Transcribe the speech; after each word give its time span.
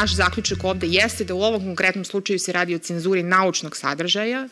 naš 0.00 0.14
zaključak 0.14 0.64
ovde 0.64 0.86
jeste 0.86 1.24
da 1.24 1.34
u 1.34 1.42
ovom 1.42 1.64
konkretnom 1.64 2.04
slučaju 2.04 2.38
se 2.38 2.52
radi 2.52 2.74
o 2.74 2.78
cenzuri 2.78 3.22
naučnog 3.22 3.76
sadržaja, 3.76 4.48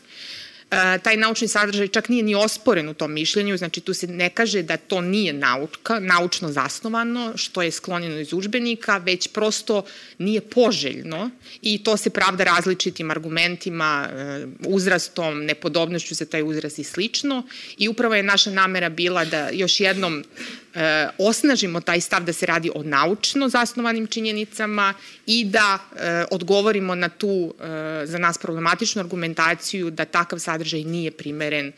E, 0.71 0.99
taj 0.99 1.17
naučni 1.17 1.49
sadržaj 1.49 1.89
čak 1.89 2.09
nije 2.09 2.23
ni 2.23 2.35
osporen 2.35 2.89
u 2.89 2.95
tom 2.95 3.13
mišljenju, 3.13 3.57
znači 3.57 3.81
tu 3.81 3.95
se 3.95 4.07
ne 4.07 4.31
kaže 4.31 4.63
da 4.63 4.77
to 4.77 5.01
nije 5.01 5.33
nauka, 5.33 6.01
naučno 6.01 6.53
zasnovano, 6.53 7.33
što 7.37 7.63
je 7.63 7.71
sklonjeno 7.71 8.19
iz 8.21 8.33
učbenika, 8.33 8.99
već 8.99 9.29
prosto 9.29 9.85
nije 10.19 10.41
poželjno 10.41 11.31
i 11.63 11.85
to 11.85 11.97
se 11.97 12.11
pravda 12.11 12.45
različitim 12.45 13.11
argumentima, 13.11 14.09
e, 14.13 14.47
uzrastom, 14.67 15.45
nepodobnošću 15.45 16.15
za 16.15 16.25
taj 16.25 16.43
uzrast 16.43 16.79
i 16.79 16.85
slično. 16.85 17.43
I 17.79 17.89
upravo 17.89 18.15
je 18.15 18.23
naša 18.23 18.51
namera 18.51 18.89
bila 18.89 19.25
da 19.25 19.49
još 19.53 19.81
jednom 19.81 20.25
e, 20.75 21.09
osnažimo 21.19 21.81
taj 21.81 22.01
stav 22.01 22.25
da 22.25 22.33
se 22.33 22.47
radi 22.47 22.71
o 22.75 22.83
naučno 22.83 23.49
zasnovanim 23.49 24.07
činjenicama 24.07 24.95
i 25.27 25.45
da 25.45 25.79
e, 25.79 26.25
odgovorimo 26.31 26.95
na 26.95 27.09
tu 27.09 27.55
e, 27.61 28.07
za 28.07 28.19
nas 28.19 28.39
problematičnu 28.39 29.01
argumentaciju 29.01 29.91
da 29.91 30.05
takav 30.05 30.39
sadržaj 30.39 30.85
nije 30.85 31.11
primeren 31.11 31.73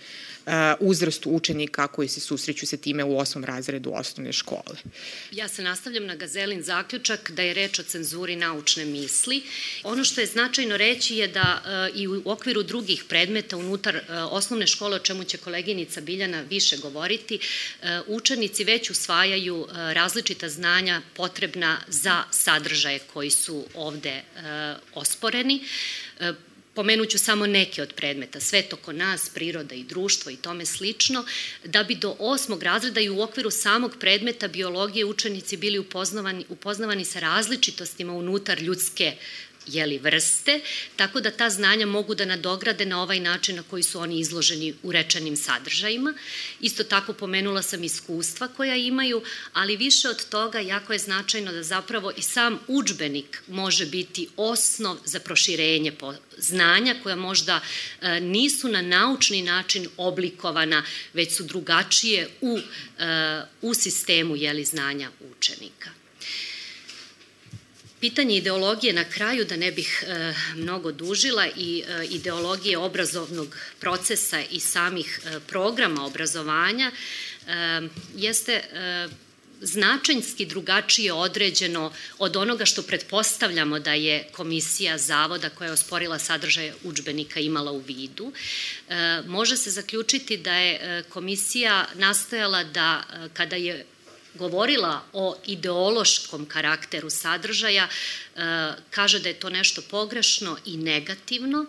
uzrastu 0.80 1.30
učenika 1.30 1.86
koji 1.86 2.08
se 2.08 2.20
susreću 2.20 2.66
sa 2.66 2.76
time 2.76 3.04
u 3.04 3.18
osmom 3.18 3.44
razredu 3.44 3.92
osnovne 3.94 4.32
škole. 4.32 4.76
Ja 5.32 5.48
se 5.48 5.62
nastavljam 5.62 6.06
na 6.06 6.14
Gazelin 6.14 6.62
zaključak 6.62 7.30
da 7.30 7.42
je 7.42 7.54
reč 7.54 7.78
o 7.78 7.82
cenzuri 7.82 8.36
naučne 8.36 8.84
misli. 8.84 9.42
Ono 9.82 10.04
što 10.04 10.20
je 10.20 10.26
značajno 10.26 10.76
reći 10.76 11.16
je 11.16 11.28
da 11.28 11.62
uh, 11.64 12.00
i 12.00 12.08
u 12.08 12.22
okviru 12.24 12.62
drugih 12.62 13.04
predmeta 13.08 13.56
unutar 13.56 13.96
uh, 13.96 14.02
osnovne 14.30 14.66
škole, 14.66 14.96
o 14.96 14.98
čemu 14.98 15.24
će 15.24 15.38
koleginica 15.38 16.00
Biljana 16.00 16.40
više 16.40 16.76
govoriti, 16.76 17.38
učenici 18.06 18.64
već 18.64 18.90
usvajaju 18.90 19.66
različita 19.72 20.48
znanja 20.48 21.02
potrebna 21.16 21.78
za 21.88 22.22
sadržaje 22.30 22.98
koji 23.12 23.30
su 23.30 23.66
ovde 23.74 24.22
osporeni. 24.94 25.64
Pomenuću 26.74 27.18
samo 27.18 27.46
neke 27.46 27.82
od 27.82 27.92
predmeta, 27.92 28.40
svet 28.40 28.72
oko 28.72 28.92
nas, 28.92 29.30
priroda 29.34 29.74
i 29.74 29.84
društvo 29.84 30.30
i 30.30 30.36
tome 30.36 30.66
slično, 30.66 31.24
da 31.64 31.82
bi 31.82 31.94
do 31.94 32.16
osmog 32.18 32.62
razreda 32.62 33.00
i 33.00 33.10
u 33.10 33.20
okviru 33.20 33.50
samog 33.50 33.96
predmeta 34.00 34.48
biologije 34.48 35.04
učenici 35.04 35.56
bili 35.56 35.78
upoznavani, 35.78 36.44
upoznavani 36.48 37.04
sa 37.04 37.20
različitostima 37.20 38.12
unutar 38.12 38.62
ljudske 38.62 39.16
jeli, 39.66 39.98
vrste, 39.98 40.60
tako 40.96 41.20
da 41.20 41.30
ta 41.30 41.50
znanja 41.50 41.86
mogu 41.86 42.14
da 42.14 42.24
nadograde 42.24 42.86
na 42.86 43.02
ovaj 43.02 43.20
način 43.20 43.56
na 43.56 43.62
koji 43.62 43.82
su 43.82 44.00
oni 44.00 44.20
izloženi 44.20 44.74
u 44.82 44.92
rečenim 44.92 45.36
sadržajima. 45.36 46.14
Isto 46.60 46.84
tako 46.84 47.12
pomenula 47.12 47.62
sam 47.62 47.84
iskustva 47.84 48.48
koja 48.48 48.76
imaju, 48.76 49.22
ali 49.52 49.76
više 49.76 50.08
od 50.08 50.28
toga 50.28 50.60
jako 50.60 50.92
je 50.92 50.98
značajno 50.98 51.52
da 51.52 51.62
zapravo 51.62 52.12
i 52.16 52.22
sam 52.22 52.58
učbenik 52.68 53.42
može 53.48 53.86
biti 53.86 54.28
osnov 54.36 54.96
za 55.04 55.20
proširenje 55.20 55.92
znanja 56.38 56.94
koja 57.02 57.16
možda 57.16 57.60
e, 58.00 58.20
nisu 58.20 58.68
na 58.68 58.82
naučni 58.82 59.42
način 59.42 59.88
oblikovana, 59.96 60.84
već 61.12 61.36
su 61.36 61.42
drugačije 61.42 62.28
u, 62.40 62.58
e, 62.98 63.42
u 63.62 63.74
sistemu 63.74 64.36
jeli, 64.36 64.64
znanja 64.64 65.10
učenika. 65.36 65.99
Pitanje 68.00 68.36
ideologije 68.36 68.92
na 68.92 69.04
kraju, 69.04 69.44
da 69.44 69.56
ne 69.56 69.72
bih 69.72 70.04
e, 70.06 70.34
mnogo 70.56 70.92
dužila, 70.92 71.46
i 71.56 71.82
e, 71.88 72.04
ideologije 72.04 72.78
obrazovnog 72.78 73.56
procesa 73.80 74.40
i 74.50 74.60
samih 74.60 75.20
e, 75.24 75.40
programa 75.40 76.06
obrazovanja, 76.06 76.90
e, 76.90 77.80
jeste 78.16 78.52
e, 78.52 79.08
značajnski 79.60 80.46
drugačije 80.46 81.12
određeno 81.12 81.92
od 82.18 82.36
onoga 82.36 82.64
što 82.64 82.82
pretpostavljamo 82.82 83.78
da 83.78 83.92
je 83.94 84.28
komisija 84.32 84.98
zavoda 84.98 85.50
koja 85.50 85.66
je 85.66 85.72
osporila 85.72 86.18
sadržaj 86.18 86.72
učbenika 86.84 87.40
imala 87.40 87.72
u 87.72 87.78
vidu. 87.78 88.32
E, 88.88 89.22
može 89.26 89.56
se 89.56 89.70
zaključiti 89.70 90.36
da 90.36 90.54
je 90.54 90.74
e, 90.74 91.02
komisija 91.08 91.86
nastojala 91.94 92.64
da 92.64 93.02
kada 93.32 93.56
je 93.56 93.84
govorila 94.34 95.02
o 95.12 95.36
ideološkom 95.46 96.46
karakteru 96.46 97.10
sadržaja, 97.10 97.88
e, 97.88 98.40
kaže 98.90 99.18
da 99.18 99.28
je 99.28 99.40
to 99.40 99.50
nešto 99.50 99.82
pogrešno 99.82 100.56
i 100.66 100.76
negativno, 100.76 101.66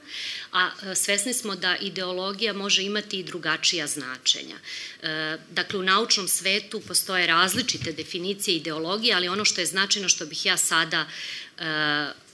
a 0.51 0.69
e, 0.69 0.95
svesni 0.95 1.33
smo 1.33 1.55
da 1.55 1.75
ideologija 1.77 2.53
može 2.53 2.83
imati 2.83 3.19
i 3.19 3.23
drugačija 3.23 3.87
značenja. 3.87 4.55
E, 5.01 5.37
dakle, 5.49 5.79
u 5.79 5.83
naučnom 5.83 6.27
svetu 6.27 6.81
postoje 6.87 7.27
različite 7.27 7.91
definicije 7.91 8.57
ideologije, 8.57 9.15
ali 9.15 9.27
ono 9.27 9.45
što 9.45 9.61
je 9.61 9.65
značajno 9.65 10.09
što 10.09 10.25
bih 10.25 10.45
ja 10.45 10.57
sada 10.57 11.05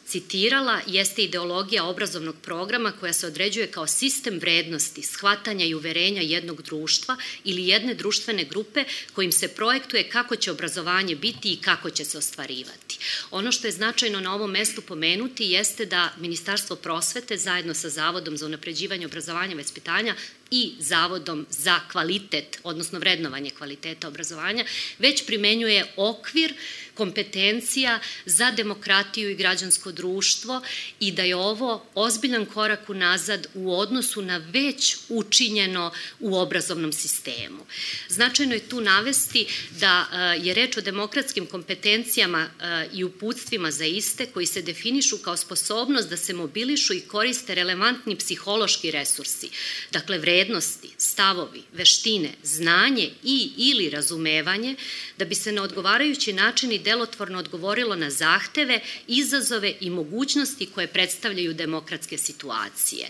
citirala 0.07 0.81
jeste 0.87 1.23
ideologija 1.23 1.83
obrazovnog 1.83 2.35
programa 2.41 2.91
koja 2.91 3.13
se 3.13 3.27
određuje 3.27 3.67
kao 3.67 3.87
sistem 3.87 4.39
vrednosti, 4.39 5.01
shvatanja 5.03 5.65
i 5.65 5.75
uverenja 5.75 6.21
jednog 6.21 6.61
društva 6.61 7.17
ili 7.43 7.67
jedne 7.67 7.93
društvene 7.93 8.43
grupe 8.43 8.83
kojim 9.13 9.31
se 9.31 9.47
projektuje 9.47 10.09
kako 10.09 10.35
će 10.35 10.51
obrazovanje 10.51 11.15
biti 11.15 11.53
i 11.53 11.61
kako 11.61 11.89
će 11.89 12.05
se 12.05 12.17
ostvarivati. 12.17 12.99
Ono 13.31 13.51
što 13.51 13.67
je 13.67 13.71
značajno 13.71 14.19
na 14.19 14.35
ovom 14.35 14.51
mestu 14.51 14.81
pomenuti 14.81 15.45
jeste 15.45 15.85
da 15.85 16.13
Ministarstvo 16.17 16.75
prosvete 16.75 17.37
zajedno 17.37 17.73
sa 17.73 17.89
Zavodom 17.89 18.37
za 18.37 18.45
unapređivanje 18.45 19.05
obrazovanja 19.05 19.51
i 19.51 19.55
vaspitanja 19.55 20.15
i 20.51 20.73
Zavodom 20.79 21.45
za 21.49 21.79
kvalitet, 21.91 22.59
odnosno 22.63 22.99
vrednovanje 22.99 23.49
kvaliteta 23.49 24.07
obrazovanja, 24.07 24.65
već 24.99 25.25
primenjuje 25.25 25.85
okvir 25.95 26.53
kompetencija 26.97 27.99
za 28.25 28.51
demokratiju 28.51 29.29
i 29.29 29.35
građansko 29.35 29.91
društvo 29.91 30.61
i 30.99 31.11
da 31.11 31.23
je 31.23 31.35
ovo 31.35 31.85
ozbiljan 31.95 32.45
korak 32.45 32.89
unazad 32.89 33.47
u 33.53 33.73
odnosu 33.79 34.21
na 34.21 34.37
već 34.37 34.97
učinjeno 35.09 35.91
u 36.19 36.37
obrazovnom 36.37 36.93
sistemu. 36.93 37.65
Značajno 38.09 38.53
je 38.53 38.69
tu 38.69 38.81
navesti 38.81 39.45
da 39.79 40.05
e, 40.11 40.47
je 40.47 40.53
reč 40.53 40.77
o 40.77 40.81
demokratskim 40.81 41.45
kompetencijama 41.45 42.47
e, 42.47 42.87
i 42.93 43.03
uputstvima 43.03 43.71
za 43.71 43.85
iste 43.85 44.25
koji 44.25 44.45
se 44.45 44.61
definišu 44.61 45.17
kao 45.17 45.37
sposobnost 45.37 46.09
da 46.09 46.17
se 46.17 46.33
mobilišu 46.33 46.93
i 46.93 47.01
koriste 47.01 47.55
relevantni 47.55 48.15
psihološki 48.15 48.91
resursi, 48.91 49.49
dakle 49.91 50.17
vrednosti, 50.17 50.36
stavovi, 50.97 51.63
veštine, 51.73 52.29
znanje 52.43 53.09
i 53.23 53.51
ili 53.57 53.89
razumevanje, 53.89 54.75
da 55.17 55.25
bi 55.25 55.35
se 55.35 55.51
na 55.51 55.63
odgovarajući 55.63 56.33
način 56.33 56.71
i 56.71 56.79
delotvorno 56.79 57.39
odgovorilo 57.39 57.95
na 57.95 58.09
zahteve, 58.09 58.79
izazove 59.07 59.73
i 59.81 59.89
mogućnosti 59.89 60.65
koje 60.65 60.87
predstavljaju 60.87 61.53
demokratske 61.53 62.17
situacije 62.17 63.09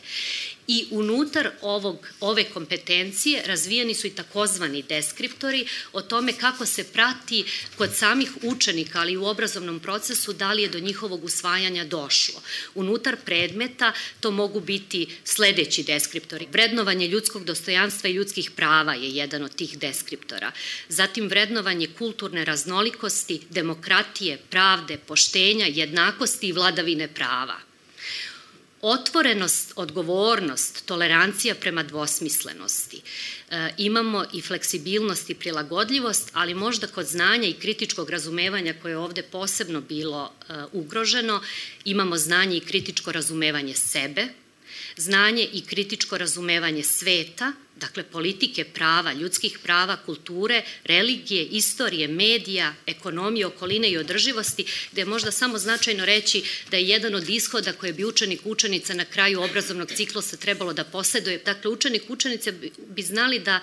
i 0.67 0.87
unutar 0.91 1.51
ovog, 1.61 2.07
ove 2.19 2.43
kompetencije 2.43 3.43
razvijeni 3.45 3.95
su 3.95 4.07
i 4.07 4.09
takozvani 4.09 4.81
deskriptori 4.81 5.67
o 5.93 6.01
tome 6.01 6.33
kako 6.33 6.65
se 6.65 6.83
prati 6.83 7.45
kod 7.77 7.95
samih 7.95 8.31
učenika, 8.43 8.99
ali 8.99 9.11
i 9.11 9.17
u 9.17 9.25
obrazovnom 9.25 9.79
procesu, 9.79 10.33
da 10.33 10.53
li 10.53 10.61
je 10.61 10.69
do 10.69 10.79
njihovog 10.79 11.23
usvajanja 11.23 11.85
došlo. 11.85 12.41
Unutar 12.75 13.15
predmeta 13.25 13.93
to 14.19 14.31
mogu 14.31 14.59
biti 14.59 15.07
sledeći 15.23 15.83
deskriptori. 15.83 16.47
Vrednovanje 16.51 17.07
ljudskog 17.07 17.45
dostojanstva 17.45 18.09
i 18.09 18.13
ljudskih 18.13 18.51
prava 18.51 18.93
je 18.93 19.09
jedan 19.09 19.43
od 19.43 19.55
tih 19.55 19.77
deskriptora. 19.79 20.51
Zatim 20.89 21.27
vrednovanje 21.27 21.87
kulturne 21.97 22.45
raznolikosti, 22.45 23.41
demokratije, 23.49 24.37
pravde, 24.49 24.97
poštenja, 24.97 25.65
jednakosti 25.65 26.47
i 26.47 26.51
vladavine 26.51 27.07
prava 27.07 27.66
otvorenost, 28.81 29.73
odgovornost, 29.75 30.85
tolerancija 30.85 31.55
prema 31.55 31.83
dvosmislenosti. 31.83 33.01
E, 33.49 33.69
imamo 33.77 34.25
i 34.33 34.41
fleksibilnost 34.41 35.29
i 35.29 35.35
prilagodljivost, 35.35 36.29
ali 36.33 36.53
možda 36.53 36.87
kod 36.87 37.05
znanja 37.05 37.47
i 37.47 37.53
kritičkog 37.53 38.09
razumevanja 38.09 38.73
koje 38.81 38.91
je 38.91 38.97
ovde 38.97 39.21
posebno 39.21 39.81
bilo 39.81 40.31
e, 40.49 40.53
ugroženo, 40.71 41.41
imamo 41.85 42.17
znanje 42.17 42.57
i 42.57 42.65
kritičko 42.65 43.11
razumevanje 43.11 43.75
sebe, 43.75 44.27
znanje 44.97 45.47
i 45.53 45.61
kritičko 45.61 46.17
razumevanje 46.17 46.83
sveta, 46.83 47.53
dakle 47.75 48.03
politike 48.03 48.63
prava, 48.63 49.13
ljudskih 49.13 49.59
prava, 49.63 49.97
kulture, 50.05 50.63
religije, 50.83 51.43
istorije, 51.45 52.07
medija, 52.07 52.73
ekonomije, 52.85 53.45
okoline 53.45 53.89
i 53.89 53.97
održivosti, 53.97 54.65
gde 54.91 55.01
je 55.01 55.05
možda 55.05 55.31
samo 55.31 55.57
značajno 55.57 56.05
reći 56.05 56.43
da 56.71 56.77
je 56.77 56.87
jedan 56.87 57.15
od 57.15 57.29
ishoda 57.29 57.73
koje 57.73 57.93
bi 57.93 58.05
učenik 58.05 58.41
učenica 58.43 58.93
na 58.93 59.05
kraju 59.05 59.41
obrazovnog 59.41 59.91
ciklusa 59.91 60.37
trebalo 60.37 60.73
da 60.73 60.83
poseduje. 60.83 61.41
Dakle, 61.45 61.71
učenik 61.71 62.03
učenice 62.09 62.51
bi 62.87 63.01
znali 63.01 63.39
da 63.39 63.59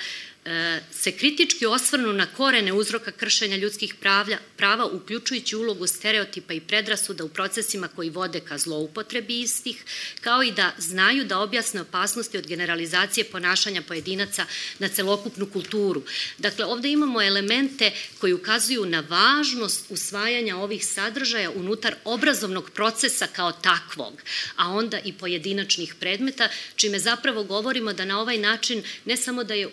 se 0.90 1.12
kritički 1.12 1.66
osvrnu 1.66 2.12
na 2.12 2.26
korene 2.26 2.72
uzroka 2.72 3.10
kršenja 3.10 3.56
ljudskih 3.56 3.94
pravlja, 3.94 4.38
prava, 4.56 4.86
uključujući 4.86 5.56
ulogu 5.56 5.86
stereotipa 5.86 6.52
i 6.52 6.60
predrasuda 6.60 7.24
u 7.24 7.28
procesima 7.28 7.88
koji 7.88 8.10
vode 8.10 8.40
ka 8.40 8.58
zloupotrebi 8.58 9.40
istih, 9.40 9.84
kao 10.20 10.42
i 10.42 10.52
da 10.52 10.72
znaju 10.78 11.24
da 11.24 11.38
objasne 11.38 11.80
opasnosti 11.80 12.38
od 12.38 12.46
generalizacije 12.46 13.24
ponašanja 13.24 13.82
pojedinaca 13.82 14.46
na 14.78 14.88
celokupnu 14.88 15.46
kulturu. 15.46 16.02
Dakle, 16.38 16.64
ovde 16.64 16.90
imamo 16.90 17.22
elemente 17.22 17.92
koji 18.18 18.32
ukazuju 18.32 18.86
na 18.86 19.04
važnost 19.08 19.86
usvajanja 19.88 20.56
ovih 20.56 20.86
sadržaja 20.86 21.50
unutar 21.50 21.94
obrazovnog 22.04 22.70
procesa 22.70 23.26
kao 23.26 23.52
takvog, 23.52 24.20
a 24.56 24.68
onda 24.68 24.98
i 25.04 25.12
pojedinačnih 25.12 25.94
predmeta, 25.94 26.48
čime 26.76 26.98
zapravo 26.98 27.44
govorimo 27.44 27.92
da 27.92 28.04
na 28.04 28.20
ovaj 28.20 28.38
način 28.38 28.82
ne 29.04 29.16
samo 29.16 29.44
da 29.44 29.54
je 29.54 29.68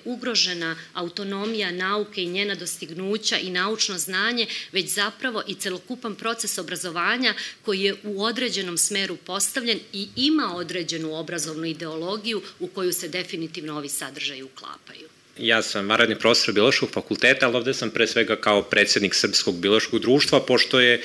ugrožena 0.61 0.75
autonomija 0.93 1.71
nauke 1.71 2.23
i 2.23 2.27
njena 2.27 2.55
dostignuća 2.55 3.37
i 3.37 3.49
naučno 3.49 3.97
znanje, 3.97 4.47
već 4.71 4.85
zapravo 4.89 5.43
i 5.47 5.55
celokupan 5.55 6.15
proces 6.15 6.57
obrazovanja 6.57 7.33
koji 7.65 7.81
je 7.81 7.95
u 8.03 8.23
određenom 8.23 8.77
smeru 8.77 9.17
postavljen 9.17 9.79
i 9.93 10.07
ima 10.15 10.55
određenu 10.55 11.15
obrazovnu 11.15 11.65
ideologiju 11.65 12.41
u 12.59 12.67
koju 12.67 12.93
se 12.93 13.07
definitivno 13.07 13.77
ovi 13.77 13.89
sadržaji 13.89 14.43
uklapaju. 14.43 15.07
Ja 15.37 15.61
sam 15.61 15.89
varadni 15.89 16.19
profesor 16.19 16.53
Biološkog 16.53 16.89
fakulteta, 16.89 17.47
ali 17.47 17.57
ovde 17.57 17.73
sam 17.73 17.89
pre 17.89 18.07
svega 18.07 18.35
kao 18.35 18.61
predsednik 18.61 19.15
Srpskog 19.15 19.59
biološkog 19.59 19.99
društva, 19.99 20.39
pošto 20.45 20.79
je 20.79 21.01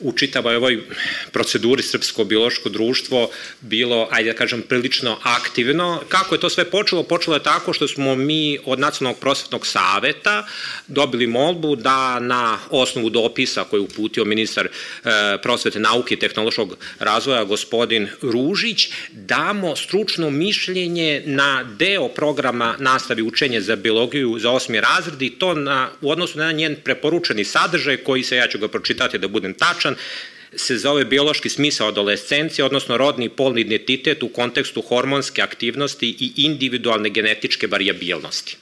u 0.00 0.12
čitavoj 0.12 0.56
ovoj 0.56 0.82
proceduri 1.32 1.82
Srpsko 1.82 2.24
biološko 2.24 2.68
društvo 2.68 3.30
bilo, 3.60 4.08
ajde 4.10 4.32
da 4.32 4.38
kažem, 4.38 4.62
prilično 4.62 5.18
aktivno. 5.22 6.02
Kako 6.08 6.34
je 6.34 6.40
to 6.40 6.50
sve 6.50 6.64
počelo? 6.70 7.02
Počelo 7.02 7.36
je 7.36 7.42
tako 7.42 7.72
što 7.72 7.88
smo 7.88 8.14
mi 8.14 8.58
od 8.64 8.78
Nacionalnog 8.78 9.20
prosvetnog 9.20 9.66
saveta 9.66 10.46
dobili 10.86 11.26
molbu 11.26 11.76
da 11.76 12.20
na 12.20 12.58
osnovu 12.70 13.10
dopisa 13.10 13.64
koji 13.64 13.80
je 13.80 13.84
uputio 13.84 14.24
ministar 14.24 14.66
e, 14.66 14.70
prosvete 15.42 15.80
nauke 15.80 16.14
i 16.14 16.18
tehnološkog 16.18 16.76
razvoja 16.98 17.44
gospodin 17.44 18.08
Ružić 18.22 18.88
damo 19.12 19.76
stručno 19.76 20.30
mišljenje 20.30 21.22
na 21.26 21.64
deo 21.78 22.08
programa 22.08 22.74
nastavi 22.78 23.22
učenje 23.22 23.60
za 23.60 23.76
biologiju 23.76 24.38
za 24.38 24.50
osmi 24.50 24.80
razred 24.80 25.22
i 25.22 25.30
to 25.30 25.54
na, 25.54 25.88
u 26.00 26.10
odnosu 26.10 26.38
na 26.38 26.52
njen 26.52 26.76
preporučeni 26.84 27.44
sadržaj 27.44 27.96
koji 27.96 28.22
se, 28.22 28.36
ja 28.36 28.48
ću 28.48 28.58
ga 28.58 28.68
pročitati 28.68 29.18
da 29.18 29.28
budem 29.28 29.54
tačan, 29.54 29.87
tačan, 29.88 29.96
se 30.56 30.78
zove 30.78 31.04
biološki 31.04 31.48
smisao 31.48 31.88
adolescencije, 31.88 32.64
odnosno 32.64 32.96
rodni 32.96 33.26
i 33.26 33.28
polni 33.28 33.60
identitet 33.60 34.22
u 34.22 34.28
kontekstu 34.28 34.82
hormonske 34.82 35.42
aktivnosti 35.42 36.08
i 36.08 36.32
individualne 36.36 37.10
genetičke 37.10 37.66
variabilnosti. 37.66 38.56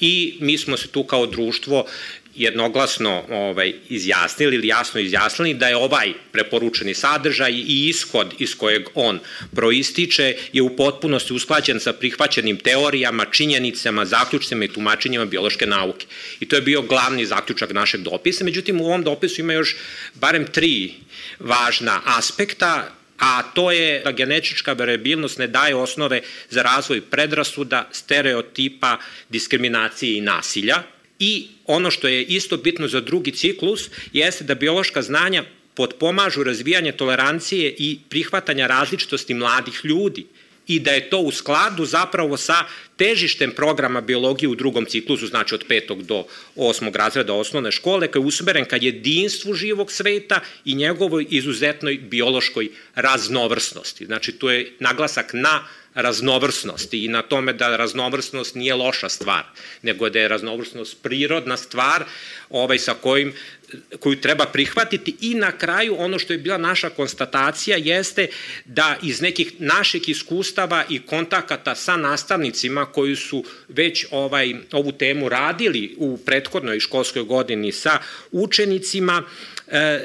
I 0.00 0.36
mi 0.40 0.58
smo 0.58 0.76
se 0.76 0.88
tu 0.88 1.04
kao 1.04 1.26
društvo 1.26 1.86
jednoglasno 2.36 3.24
ovaj, 3.30 3.72
izjasnili 3.88 4.56
ili 4.56 4.68
jasno 4.68 5.00
izjasnili 5.00 5.54
da 5.54 5.68
je 5.68 5.76
ovaj 5.76 6.12
preporučeni 6.32 6.94
sadržaj 6.94 7.52
i 7.52 7.88
ishod 7.88 8.34
iz 8.38 8.54
kojeg 8.56 8.82
on 8.94 9.18
proističe 9.54 10.36
je 10.52 10.62
u 10.62 10.76
potpunosti 10.76 11.32
usklađen 11.32 11.80
sa 11.80 11.92
prihvaćenim 11.92 12.56
teorijama, 12.56 13.24
činjenicama, 13.24 14.04
zaključcima 14.04 14.64
i 14.64 14.68
tumačenjima 14.68 15.24
biološke 15.24 15.66
nauke. 15.66 16.06
I 16.40 16.48
to 16.48 16.56
je 16.56 16.62
bio 16.62 16.82
glavni 16.82 17.26
zaključak 17.26 17.72
našeg 17.72 18.00
dopisa. 18.00 18.44
Međutim, 18.44 18.80
u 18.80 18.86
ovom 18.86 19.02
dopisu 19.02 19.40
ima 19.40 19.52
još 19.52 19.76
barem 20.14 20.46
tri 20.46 20.94
važna 21.38 22.00
aspekta 22.04 22.96
a 23.18 23.42
to 23.42 23.70
je 23.70 24.00
da 24.04 24.12
genetička 24.12 24.72
variabilnost 24.72 25.38
ne 25.38 25.46
daje 25.46 25.74
osnove 25.74 26.20
za 26.50 26.62
razvoj 26.62 27.00
predrasuda, 27.00 27.88
stereotipa, 27.92 28.98
diskriminacije 29.28 30.18
i 30.18 30.20
nasilja, 30.20 30.82
I 31.18 31.48
ono 31.64 31.90
što 31.90 32.08
je 32.08 32.22
isto 32.22 32.56
bitno 32.56 32.88
za 32.88 33.00
drugi 33.00 33.32
ciklus 33.32 33.90
jeste 34.12 34.44
da 34.44 34.54
biološka 34.54 35.02
znanja 35.02 35.44
potpomažu 35.74 36.42
razvijanje 36.42 36.92
tolerancije 36.92 37.74
i 37.78 37.98
prihvatanja 38.08 38.66
različitosti 38.66 39.34
mladih 39.34 39.80
ljudi 39.84 40.26
i 40.66 40.80
da 40.80 40.90
je 40.90 41.10
to 41.10 41.18
u 41.18 41.30
skladu 41.30 41.84
zapravo 41.84 42.36
sa 42.36 42.64
težištem 42.96 43.50
programa 43.50 44.00
biologije 44.00 44.48
u 44.48 44.54
drugom 44.54 44.84
ciklusu, 44.84 45.26
znači 45.26 45.54
od 45.54 45.64
petog 45.68 46.02
do 46.02 46.24
osmog 46.56 46.96
razreda 46.96 47.34
osnovne 47.34 47.72
škole, 47.72 48.08
koji 48.08 48.22
je 48.22 48.26
usmeren 48.26 48.64
ka 48.64 48.76
jedinstvu 48.76 49.54
živog 49.54 49.92
sveta 49.92 50.40
i 50.64 50.74
njegovoj 50.74 51.26
izuzetnoj 51.30 51.98
biološkoj 51.98 52.68
raznovrsnosti. 52.94 54.06
Znači, 54.06 54.32
tu 54.32 54.48
je 54.48 54.72
naglasak 54.80 55.30
na 55.32 55.64
raznovrsnosti 55.96 57.04
i 57.04 57.08
na 57.08 57.22
tome 57.22 57.52
da 57.52 57.76
raznovrsnost 57.76 58.54
nije 58.54 58.74
loša 58.74 59.08
stvar, 59.08 59.44
nego 59.82 60.10
da 60.10 60.18
je 60.18 60.28
raznovrsnost 60.28 61.02
prirodna 61.02 61.56
stvar 61.56 62.04
ovaj, 62.50 62.78
sa 62.78 62.94
kojim 62.94 63.32
koju 64.00 64.20
treba 64.20 64.46
prihvatiti. 64.46 65.16
I 65.20 65.34
na 65.34 65.52
kraju 65.52 65.96
ono 65.98 66.18
što 66.18 66.32
je 66.32 66.38
bila 66.38 66.58
naša 66.58 66.90
konstatacija 66.90 67.76
jeste 67.76 68.28
da 68.64 68.96
iz 69.02 69.20
nekih 69.20 69.52
naših 69.58 70.08
iskustava 70.08 70.84
i 70.88 70.98
kontakata 70.98 71.74
sa 71.74 71.96
nastavnicima 71.96 72.86
koji 72.86 73.16
su 73.16 73.44
već 73.68 74.06
ovaj 74.10 74.54
ovu 74.72 74.92
temu 74.92 75.28
radili 75.28 75.94
u 75.96 76.18
prethodnoj 76.18 76.80
školskoj 76.80 77.22
godini 77.22 77.72
sa 77.72 77.98
učenicima 78.32 79.22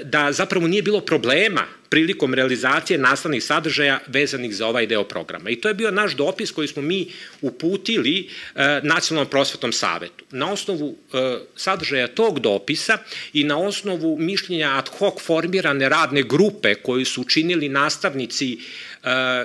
da 0.03 0.31
zapravo 0.31 0.67
nije 0.67 0.81
bilo 0.81 1.01
problema 1.01 1.67
prilikom 1.91 2.33
realizacije 2.33 2.97
nastavnih 2.97 3.43
sadržaja 3.43 3.99
vezanih 4.07 4.55
za 4.55 4.67
ovaj 4.67 4.85
deo 4.87 5.03
programa. 5.03 5.49
I 5.49 5.55
to 5.55 5.67
je 5.67 5.73
bio 5.73 5.91
naš 5.91 6.15
dopis 6.15 6.51
koji 6.51 6.67
smo 6.67 6.81
mi 6.81 7.07
uputili 7.41 8.29
e, 8.55 8.79
Nacionalnom 8.83 9.29
prosvetnom 9.29 9.73
savetu. 9.73 10.25
Na 10.31 10.51
osnovu 10.51 10.95
e, 11.13 11.37
sadržaja 11.55 12.07
tog 12.07 12.39
dopisa 12.39 12.97
i 13.33 13.43
na 13.43 13.57
osnovu 13.59 14.17
mišljenja 14.19 14.71
ad 14.77 14.89
hoc 14.97 15.21
formirane 15.21 15.89
radne 15.89 16.23
grupe 16.23 16.75
koju 16.75 17.05
su 17.05 17.21
učinili 17.21 17.69
nastavnici 17.69 18.53
e, 18.53 18.57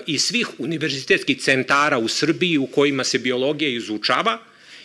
iz 0.06 0.22
svih 0.22 0.48
univerzitetskih 0.58 1.40
centara 1.40 1.98
u 1.98 2.08
Srbiji 2.08 2.58
u 2.58 2.66
kojima 2.66 3.04
se 3.04 3.18
biologija 3.18 3.70
izučava 3.70 4.38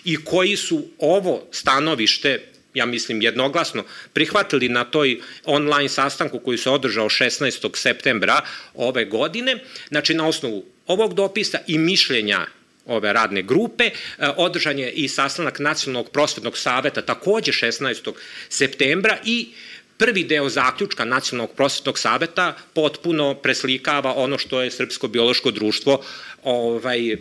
i 0.06 0.18
koji 0.26 0.56
su 0.58 0.88
ovo 0.98 1.48
stanovište 1.52 2.51
ja 2.74 2.86
mislim 2.86 3.22
jednoglasno, 3.22 3.84
prihvatili 4.14 4.70
na 4.70 4.84
toj 4.84 5.20
online 5.46 5.90
sastanku 5.90 6.40
koji 6.40 6.58
se 6.58 6.70
održao 6.70 7.10
16. 7.10 7.70
septembra 7.76 8.42
ove 8.74 9.06
godine, 9.06 9.64
znači 9.90 10.14
na 10.14 10.28
osnovu 10.28 10.66
ovog 10.88 11.14
dopisa 11.14 11.60
i 11.68 11.78
mišljenja 11.78 12.46
ove 12.86 13.14
radne 13.14 13.42
grupe. 13.42 13.84
E, 13.84 13.92
održan 14.38 14.80
je 14.80 14.92
i 14.92 15.08
sastanak 15.08 15.60
Nacionalnog 15.60 16.12
prosvetnog 16.12 16.58
saveta 16.58 17.02
takođe 17.02 17.52
16. 17.52 18.14
septembra 18.50 19.18
i 19.26 19.50
prvi 19.98 20.24
deo 20.24 20.50
zaključka 20.50 21.06
Nacionalnog 21.06 21.56
prosvetnog 21.56 22.00
saveta 22.00 22.56
potpuno 22.74 23.36
preslikava 23.36 24.14
ono 24.16 24.38
što 24.38 24.62
je 24.62 24.72
Srpsko 24.72 25.08
biološko 25.08 25.52
društvo 25.52 26.04
ovaj, 26.44 27.18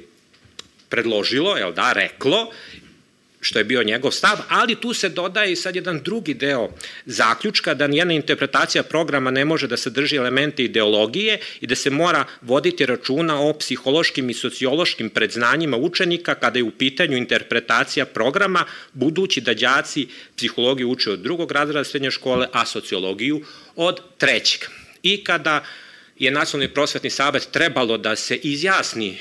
predložilo, 0.89 1.57
jel 1.57 1.73
da, 1.73 1.93
reklo 1.93 2.53
što 3.41 3.59
je 3.59 3.65
bio 3.65 3.83
njegov 3.83 4.11
stav, 4.11 4.39
ali 4.49 4.75
tu 4.75 4.95
se 4.95 5.09
dodaje 5.09 5.53
i 5.53 5.57
sad 5.57 5.77
jedan 5.77 6.01
drugi 6.03 6.35
deo 6.35 6.69
zaključka 7.07 7.75
da 7.75 7.87
njena 7.87 8.13
interpretacija 8.13 8.83
programa 8.83 9.31
ne 9.31 9.45
može 9.45 9.67
da 9.67 9.77
sadrži 9.77 10.17
elemente 10.17 10.65
ideologije 10.65 11.39
i 11.61 11.67
da 11.67 11.75
se 11.75 11.91
mora 11.91 12.25
voditi 12.43 12.87
računa 12.87 13.41
o 13.41 13.53
psihološkim 13.53 14.31
i 14.31 14.35
sociološkim 14.35 15.11
predznanjima 15.11 15.77
učenika 15.77 16.35
kada 16.35 16.59
je 16.59 16.63
u 16.63 16.71
pitanju 16.71 17.17
interpretacija 17.17 18.07
programa, 18.07 18.65
budući 18.93 19.41
da 19.41 19.55
đaci 19.55 20.09
psihologiju 20.37 20.91
uče 20.91 21.11
od 21.11 21.19
drugog 21.19 21.53
razreda 21.53 21.85
srednje 21.85 22.11
škole, 22.11 22.47
a 22.53 22.67
sociologiju 22.67 23.43
od 23.77 24.01
trećeg. 24.19 24.61
I 25.03 25.25
kada 25.25 25.65
je 26.19 26.31
Nacionalni 26.31 26.75
prosvetni 26.75 27.11
savet 27.11 27.49
trebalo 27.53 27.99
da 27.99 28.17
se 28.17 28.37
izjasni 28.37 29.19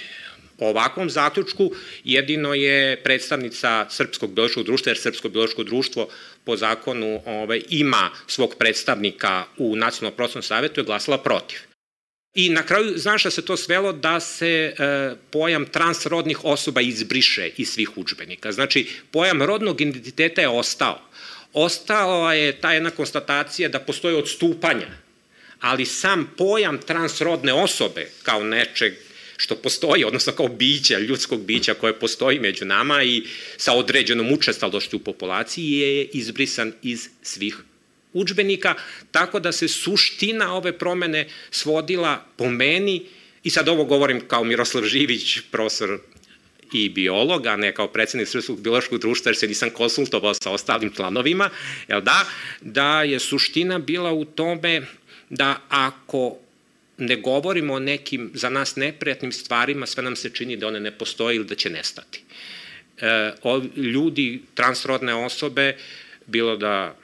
ovakvom 0.66 1.10
zaključku 1.10 1.72
jedino 2.04 2.54
je 2.54 3.04
predstavnica 3.04 3.86
Srpskog 3.90 4.34
biološkog 4.34 4.66
društva, 4.66 4.90
jer 4.90 4.98
Srpsko 4.98 5.30
biološko 5.30 5.64
društvo 5.64 6.10
po 6.44 6.58
zakonu 6.58 7.22
ovaj, 7.26 7.62
ima 7.70 8.10
svog 8.28 8.56
predstavnika 8.60 9.44
u 9.58 9.76
Nacionalnom 9.76 10.16
prostornom 10.18 10.44
savjetu 10.44 10.80
je 10.80 10.86
glasala 10.86 11.18
protiv. 11.18 11.60
I 12.34 12.50
na 12.50 12.64
kraju, 12.64 12.94
znaš 12.98 13.24
da 13.24 13.32
se 13.32 13.46
to 13.46 13.58
svelo 13.58 13.92
da 13.94 14.20
se 14.20 14.48
e, 14.48 14.74
pojam 15.32 15.66
transrodnih 15.66 16.46
osoba 16.46 16.82
izbriše 16.82 17.50
iz 17.58 17.70
svih 17.70 17.98
učbenika. 17.98 18.52
Znači, 18.52 18.88
pojam 19.12 19.42
rodnog 19.44 19.82
identiteta 19.82 20.42
je 20.42 20.48
ostao. 20.48 21.02
Ostala 21.54 22.34
je 22.34 22.62
ta 22.62 22.74
jedna 22.74 22.92
konstatacija 22.92 23.70
da 23.70 23.80
postoje 23.80 24.16
odstupanja, 24.16 24.88
ali 25.60 25.86
sam 25.86 26.34
pojam 26.38 26.78
transrodne 26.78 27.54
osobe 27.54 28.10
kao 28.24 28.44
nečeg 28.44 28.94
što 29.40 29.56
postoji, 29.56 30.04
odnosno 30.04 30.34
kao 30.34 30.48
bića, 30.48 31.00
ljudskog 31.00 31.46
bića 31.46 31.74
koje 31.74 32.00
postoji 32.00 32.40
među 32.40 32.66
nama 32.66 33.04
i 33.04 33.24
sa 33.58 33.74
određenom 33.74 34.34
učestalošću 34.34 34.98
u 34.98 35.00
populaciji 35.00 35.72
je 35.72 36.06
izbrisan 36.06 36.74
iz 36.84 37.10
svih 37.22 37.58
učbenika, 38.14 38.76
tako 39.12 39.40
da 39.40 39.52
se 39.52 39.68
suština 39.68 40.54
ove 40.56 40.78
promene 40.78 41.28
svodila 41.52 42.26
po 42.38 42.50
meni, 42.50 43.06
i 43.44 43.50
sad 43.50 43.70
ovo 43.70 43.86
govorim 43.86 44.22
kao 44.28 44.44
Miroslav 44.44 44.84
Živić, 44.84 45.40
profesor 45.52 46.00
i 46.74 46.90
biolog, 46.90 47.46
a 47.46 47.56
ne 47.56 47.74
kao 47.74 47.88
predsednik 47.88 48.28
Srpskog 48.28 48.62
biološkog 48.62 49.00
društva, 49.00 49.30
jer 49.30 49.38
se 49.38 49.48
nisam 49.48 49.70
konsultovao 49.70 50.34
sa 50.34 50.52
ostalim 50.52 50.92
članovima, 50.94 51.50
jel 51.88 52.02
da, 52.02 52.26
da 52.62 53.04
je 53.04 53.20
suština 53.20 53.80
bila 53.80 54.12
u 54.12 54.26
tome 54.26 54.82
da 55.30 55.62
ako 55.70 56.38
ne 57.00 57.16
govorimo 57.16 57.74
o 57.74 57.80
nekim 57.80 58.32
za 58.34 58.50
nas 58.50 58.76
neprijatnim 58.76 59.32
stvarima, 59.32 59.86
sve 59.86 60.04
nam 60.04 60.16
se 60.16 60.30
čini 60.30 60.58
da 60.58 60.68
one 60.68 60.80
ne 60.80 60.92
postoje 60.92 61.36
ili 61.36 61.46
da 61.46 61.56
će 61.56 61.70
nestati. 61.70 62.24
ljudi, 63.76 64.42
transrodne 64.56 65.14
osobe, 65.14 65.78
bilo 66.26 66.58
da 66.58 66.96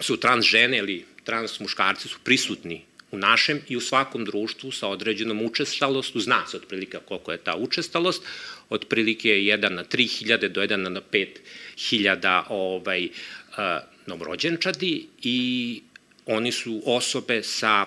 su 0.00 0.16
trans 0.16 0.46
žene 0.46 0.78
ili 0.78 1.04
trans 1.24 1.60
muškarci 1.60 2.08
su 2.08 2.18
prisutni 2.24 2.84
u 3.10 3.18
našem 3.18 3.60
i 3.68 3.76
u 3.76 3.80
svakom 3.80 4.24
društvu 4.24 4.72
sa 4.72 4.88
određenom 4.88 5.42
učestalostu, 5.42 6.20
zna 6.20 6.46
se 6.46 6.56
otprilike 6.56 6.98
koliko 7.08 7.32
je 7.32 7.38
ta 7.38 7.56
učestalost, 7.56 8.22
otprilike 8.68 9.28
1 9.28 9.68
na 9.68 9.84
3000 9.84 10.48
do 10.48 10.62
1 10.62 10.76
na 10.76 11.00
5000 11.12 12.42
ovaj, 12.48 13.04
uh, 13.04 13.10
i 15.22 15.80
oni 16.26 16.52
su 16.52 16.82
osobe 16.86 17.42
sa 17.42 17.86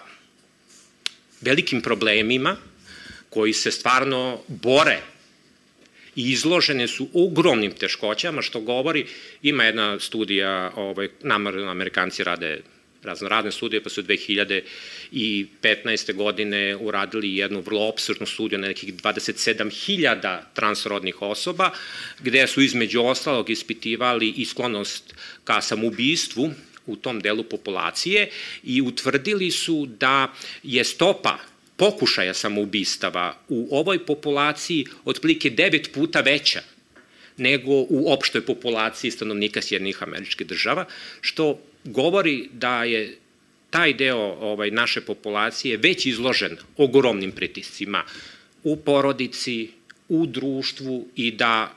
velikim 1.45 1.81
problemima 1.81 2.57
koji 3.29 3.53
se 3.53 3.71
stvarno 3.71 4.41
bore 4.47 4.99
i 6.15 6.31
izložene 6.31 6.87
su 6.87 7.09
ogromnim 7.13 7.71
teškoćama, 7.71 8.41
što 8.41 8.61
govori, 8.61 9.05
ima 9.41 9.63
jedna 9.63 9.99
studija, 9.99 10.71
ovaj, 10.75 11.09
nam 11.23 11.47
Amerikanci 11.47 12.23
rade 12.23 12.61
raznoradne 13.05 13.51
studije, 13.51 13.83
pa 13.83 13.89
su 13.89 14.03
2015. 14.03 16.13
godine 16.13 16.75
uradili 16.75 17.35
jednu 17.35 17.61
vrlo 17.61 17.87
obsrdnu 17.87 18.25
studiju 18.25 18.59
na 18.59 18.67
nekih 18.67 18.93
27.000 18.93 20.39
transrodnih 20.53 21.21
osoba, 21.21 21.71
gde 22.19 22.47
su 22.47 22.61
između 22.61 23.01
ostalog 23.01 23.49
ispitivali 23.49 24.33
i 24.37 24.45
sklonost 24.45 25.15
ka 25.43 25.61
samobistvu 25.61 26.51
u 26.87 26.95
tom 26.95 27.19
delu 27.19 27.43
populacije 27.43 28.29
i 28.63 28.81
utvrdili 28.81 29.51
su 29.51 29.85
da 29.85 30.33
je 30.63 30.83
stopa 30.83 31.37
pokušaja 31.77 32.33
samoubistava 32.33 33.37
u 33.49 33.67
ovoj 33.71 34.05
populaciji 34.05 34.85
otprilike 35.05 35.49
devet 35.49 35.89
puta 35.93 36.21
veća 36.21 36.61
nego 37.37 37.71
u 37.71 38.13
opštoj 38.13 38.45
populaciji 38.45 39.11
stanovnika 39.11 39.61
Sjednih 39.61 40.03
američkih 40.03 40.47
država, 40.47 40.85
što 41.21 41.59
govori 41.83 42.49
da 42.53 42.83
je 42.83 43.17
taj 43.69 43.93
deo 43.93 44.37
ovaj, 44.39 44.71
naše 44.71 45.01
populacije 45.01 45.77
već 45.77 46.05
izložen 46.05 46.57
ogromnim 46.77 47.31
pritiscima 47.31 48.03
u 48.63 48.77
porodici, 48.77 49.69
u 50.09 50.25
društvu 50.25 51.07
i 51.15 51.31
da 51.31 51.75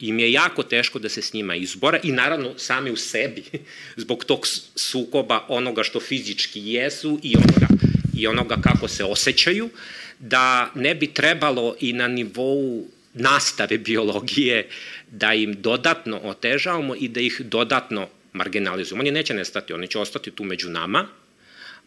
im 0.00 0.18
je 0.18 0.32
jako 0.32 0.62
teško 0.62 0.98
da 0.98 1.08
se 1.08 1.22
s 1.22 1.32
njima 1.32 1.54
izbora 1.54 2.00
i 2.02 2.12
naravno 2.12 2.58
sami 2.58 2.90
u 2.90 2.96
sebi 2.96 3.44
zbog 4.02 4.24
tog 4.24 4.46
sukoba 4.76 5.44
onoga 5.48 5.82
što 5.82 6.00
fizički 6.00 6.60
jesu 6.60 7.20
i 7.22 7.36
onoga, 7.36 7.66
i 8.16 8.26
onoga 8.26 8.56
kako 8.62 8.88
se 8.88 9.04
osjećaju, 9.04 9.68
da 10.18 10.70
ne 10.74 10.94
bi 10.94 11.06
trebalo 11.06 11.76
i 11.80 11.92
na 11.92 12.08
nivou 12.08 12.86
nastave 13.14 13.78
biologije 13.78 14.68
da 15.10 15.34
im 15.34 15.54
dodatno 15.60 16.20
otežavamo 16.22 16.94
i 16.96 17.08
da 17.08 17.20
ih 17.20 17.40
dodatno 17.44 18.08
marginalizujemo. 18.32 19.00
Oni 19.00 19.10
neće 19.10 19.34
nestati, 19.34 19.72
oni 19.72 19.88
će 19.88 19.98
ostati 19.98 20.30
tu 20.30 20.44
među 20.44 20.68
nama, 20.68 21.08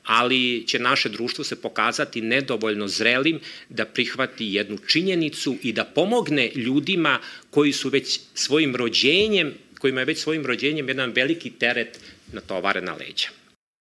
ali 0.03 0.63
će 0.67 0.79
naše 0.79 1.09
društvo 1.09 1.43
se 1.43 1.61
pokazati 1.61 2.21
nedovoljno 2.21 2.87
zrelim 2.87 3.39
da 3.69 3.85
prihvati 3.85 4.53
jednu 4.53 4.77
činjenicu 4.87 5.55
i 5.63 5.73
da 5.73 5.85
pomogne 5.85 6.51
ljudima 6.55 7.19
koji 7.49 7.73
su 7.73 7.89
već 7.89 8.19
svojim 8.33 8.75
rođenjem, 8.75 9.53
kojima 9.79 10.01
je 10.01 10.05
već 10.05 10.19
svojim 10.19 10.45
rođenjem 10.45 10.87
jedan 10.87 11.11
veliki 11.11 11.49
teret 11.49 11.99
natovare 12.33 12.81
na 12.81 12.93
leđa. 12.93 13.27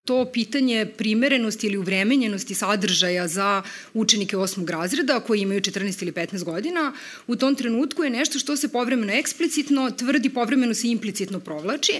To 0.06 0.24
pitanje 0.32 0.86
primerenosti 0.96 1.66
ili 1.66 1.76
uvremenjenosti 1.76 2.54
sadržaja 2.54 3.28
za 3.28 3.62
učenike 3.94 4.36
osmog 4.36 4.70
razreda 4.70 5.20
koji 5.20 5.40
imaju 5.40 5.60
14 5.60 6.02
ili 6.02 6.12
15 6.12 6.44
godina, 6.44 6.92
u 7.26 7.36
tom 7.36 7.54
trenutku 7.54 8.04
je 8.04 8.10
nešto 8.10 8.38
što 8.38 8.56
se 8.56 8.72
povremeno 8.72 9.12
eksplicitno 9.12 9.90
tvrdi, 9.90 10.30
povremeno 10.30 10.74
se 10.74 10.88
implicitno 10.88 11.40
provlači, 11.40 11.92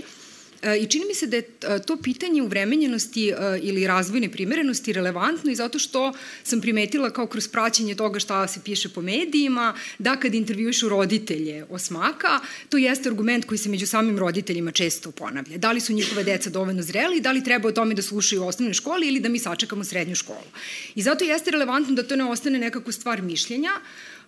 I 0.81 0.87
čini 0.87 1.04
mi 1.09 1.14
se 1.14 1.26
da 1.26 1.37
je 1.37 1.42
e, 1.42 1.78
to 1.83 1.97
pitanje 1.97 2.42
uvremenjenosti 2.42 3.28
e, 3.28 3.35
ili 3.62 3.87
razvojne 3.87 4.28
primerenosti 4.28 4.92
relevantno 4.92 5.50
i 5.50 5.54
zato 5.54 5.78
što 5.78 6.12
sam 6.45 6.61
primetila 6.61 7.11
kao 7.11 7.26
kroz 7.26 7.49
praćenje 7.49 7.95
toga 7.95 8.21
šta 8.21 8.49
se 8.49 8.61
piše 8.64 8.88
po 8.88 9.02
medijima, 9.02 9.75
da 9.99 10.16
kad 10.16 10.35
intervjušu 10.35 10.88
roditelje 10.88 11.64
osmaka, 11.71 12.40
to 12.69 12.78
jeste 12.78 13.09
argument 13.09 13.45
koji 13.45 13.59
se 13.59 13.69
među 13.69 13.87
samim 13.87 14.19
roditeljima 14.19 14.71
često 14.71 15.11
ponavlja. 15.11 15.59
Da 15.59 15.73
li 15.73 15.81
su 15.81 15.92
njihove 15.92 16.25
deca 16.25 16.50
dovoljno 16.50 16.83
zreli, 16.83 17.21
da 17.21 17.33
li 17.33 17.45
treba 17.45 17.69
o 17.69 17.73
tome 17.73 17.95
da 17.95 18.02
slušaju 18.02 18.42
u 18.42 18.47
osnovnoj 18.47 18.75
školi 18.75 19.09
ili 19.09 19.21
da 19.21 19.28
mi 19.28 19.38
sačekamo 19.38 19.85
srednju 19.85 20.14
školu. 20.14 20.47
I 20.95 21.02
zato 21.02 21.25
jeste 21.25 21.50
relevantno 21.50 21.95
da 21.95 22.02
to 22.02 22.16
ne 22.16 22.25
ostane 22.25 22.59
nekako 22.59 22.92
stvar 22.92 23.23
mišljenja. 23.23 23.71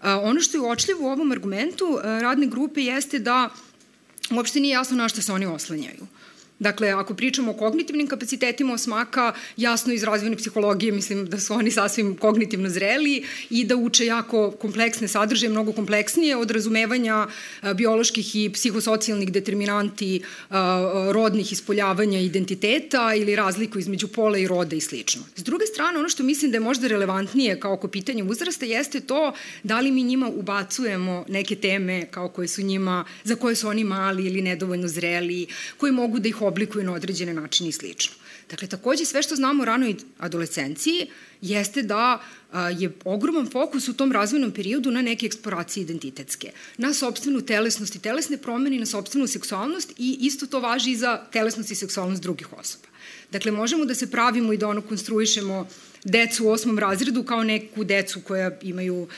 Ono 0.03 0.41
što 0.41 0.57
je 0.57 0.61
uočljivo 0.61 1.05
u 1.05 1.13
ovom 1.13 1.33
argumentu 1.33 1.99
radne 2.03 2.47
grupe 2.47 2.81
jeste 2.81 3.19
da 3.19 3.51
uopšte 4.31 4.61
nije 4.61 4.73
jasno 4.73 4.97
na 4.97 5.09
što 5.09 5.23
se 5.23 5.33
oni 5.33 5.47
oslanjaju. 5.47 6.07
Dakle, 6.65 6.89
ako 6.89 7.15
pričamo 7.15 7.51
o 7.53 7.55
kognitivnim 7.55 8.07
kapacitetima 8.07 8.73
osmaka, 8.73 9.33
jasno 9.57 9.93
iz 9.93 10.03
razvojne 10.03 10.37
psihologije 10.37 10.93
mislim 10.93 11.27
da 11.27 11.41
su 11.41 11.55
oni 11.55 11.71
sasvim 11.71 12.17
kognitivno 12.17 12.69
zreli 12.69 13.25
i 13.51 13.65
da 13.65 13.77
uče 13.77 14.07
jako 14.07 14.51
kompleksne 14.51 15.09
sadržaje, 15.09 15.51
mnogo 15.51 15.73
kompleksnije 15.73 16.37
od 16.37 16.51
razumevanja 16.51 17.27
bioloških 17.75 18.37
i 18.37 18.51
psihosocijalnih 18.53 19.33
determinanti 19.33 20.23
rodnih 21.13 21.53
ispoljavanja 21.53 22.21
identiteta 22.21 23.15
ili 23.15 23.37
razliku 23.37 23.79
između 23.79 24.09
pola 24.09 24.39
i 24.39 24.49
roda 24.49 24.77
i 24.77 24.81
slično. 24.81 25.23
S 25.37 25.43
druge 25.43 25.67
strane, 25.67 25.99
ono 25.99 26.09
što 26.09 26.23
mislim 26.23 26.51
da 26.51 26.57
je 26.57 26.61
možda 26.61 26.89
relevantnije 26.89 27.61
kao 27.61 27.73
oko 27.73 27.89
pitanja 27.89 28.25
uzrasta 28.25 28.67
jeste 28.67 29.01
to 29.01 29.33
da 29.63 29.81
li 29.81 29.91
mi 29.91 30.03
njima 30.03 30.29
ubacujemo 30.29 31.25
neke 31.29 31.57
teme 31.57 32.07
kao 32.11 32.29
koje 32.29 32.49
su 32.49 32.63
njima, 32.63 33.05
za 33.25 33.37
koje 33.37 33.57
su 33.57 33.69
oni 33.69 33.85
mali 33.85 34.27
ili 34.27 34.43
nedovoljno 34.43 34.89
zreli, 34.89 35.47
koji 35.77 35.93
mogu 35.93 36.19
da 36.19 36.29
ih 36.29 36.43
oblikuju 36.55 36.85
na 36.85 36.95
određene 36.95 37.35
načine 37.35 37.69
i 37.69 37.73
slično. 37.73 38.15
Dakle, 38.51 38.69
takođe 38.69 39.05
sve 39.05 39.23
što 39.23 39.37
znamo 39.37 39.63
o 39.63 39.67
ranoj 39.67 39.97
adolescenciji 40.19 41.07
jeste 41.41 41.83
da 41.83 42.23
je 42.79 42.93
ogroman 43.05 43.51
fokus 43.51 43.89
u 43.89 43.95
tom 43.95 44.13
razvojnom 44.13 44.53
periodu 44.53 44.91
na 44.91 45.03
neke 45.03 45.27
eksploracije 45.27 45.83
identitetske, 45.83 46.53
na 46.79 46.95
sobstvenu 46.95 47.41
telesnost 47.41 47.97
i 47.97 48.03
telesne 48.03 48.39
promene, 48.39 48.79
na 48.79 48.87
sobstvenu 48.87 49.27
seksualnost 49.27 49.93
i 49.99 50.17
isto 50.21 50.47
to 50.47 50.61
važi 50.61 50.91
i 50.91 50.97
za 50.97 51.17
telesnost 51.33 51.71
i 51.71 51.75
seksualnost 51.75 52.23
drugih 52.23 52.53
osoba. 52.53 52.87
Dakle, 53.31 53.53
možemo 53.53 53.85
da 53.85 53.95
se 53.95 54.11
pravimo 54.11 54.53
i 54.53 54.57
da 54.57 54.69
ono 54.69 54.81
konstruišemo 54.81 55.67
decu 56.05 56.47
u 56.47 56.51
osmom 56.51 56.79
razredu 56.79 57.23
kao 57.23 57.45
neku 57.45 57.85
decu 57.85 58.21
koja 58.21 58.59
imaju 58.63 59.09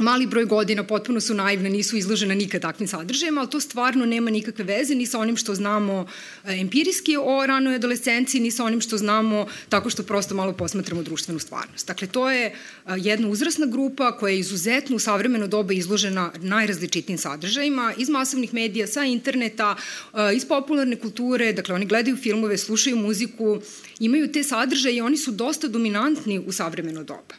mali 0.00 0.26
broj 0.26 0.44
godina, 0.44 0.84
potpuno 0.84 1.20
su 1.20 1.34
naivne, 1.34 1.70
nisu 1.70 1.96
izložena 1.96 2.34
nikad 2.34 2.62
takvim 2.62 2.88
sadržajima, 2.88 3.40
ali 3.40 3.50
to 3.50 3.60
stvarno 3.60 4.06
nema 4.06 4.30
nikakve 4.30 4.64
veze 4.64 4.94
ni 4.94 5.06
sa 5.06 5.18
onim 5.18 5.36
što 5.36 5.54
znamo 5.54 6.06
e, 6.44 6.60
empirijski 6.60 7.16
o 7.16 7.46
ranoj 7.46 7.74
adolescenciji, 7.74 8.40
ni 8.40 8.50
sa 8.50 8.64
onim 8.64 8.80
što 8.80 8.98
znamo 8.98 9.46
tako 9.68 9.90
što 9.90 10.02
prosto 10.02 10.34
malo 10.34 10.52
posmatramo 10.52 11.02
društvenu 11.02 11.38
stvarnost. 11.38 11.86
Dakle, 11.86 12.08
to 12.08 12.30
je 12.30 12.46
e, 12.46 12.52
jedna 12.96 13.28
uzrasna 13.28 13.66
grupa 13.66 14.16
koja 14.16 14.32
je 14.32 14.38
izuzetno 14.38 14.96
u 14.96 14.98
savremeno 14.98 15.46
doba 15.46 15.72
izložena 15.72 16.32
najrazličitijim 16.38 17.18
sadržajima 17.18 17.94
iz 17.96 18.08
masovnih 18.08 18.54
medija, 18.54 18.86
sa 18.86 19.04
interneta, 19.04 19.76
e, 20.14 20.36
iz 20.36 20.44
popularne 20.44 20.96
kulture, 20.96 21.52
dakle 21.52 21.74
oni 21.74 21.86
gledaju 21.86 22.16
filmove, 22.16 22.58
slušaju 22.58 22.96
muziku, 22.96 23.60
imaju 24.00 24.32
te 24.32 24.42
sadržaje 24.42 24.96
i 24.96 25.00
oni 25.00 25.16
su 25.16 25.30
dosta 25.30 25.68
dominantni 25.68 26.38
u 26.38 26.52
savremeno 26.52 27.04
doba. 27.04 27.34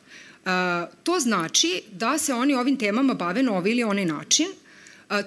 To 1.04 1.20
znači 1.20 1.82
da 1.92 2.18
se 2.18 2.34
oni 2.34 2.54
ovim 2.54 2.78
temama 2.78 3.14
bave 3.14 3.44
na 3.44 3.52
ovaj 3.52 3.72
ili 3.72 3.84
onaj 3.84 4.06
način, 4.06 4.48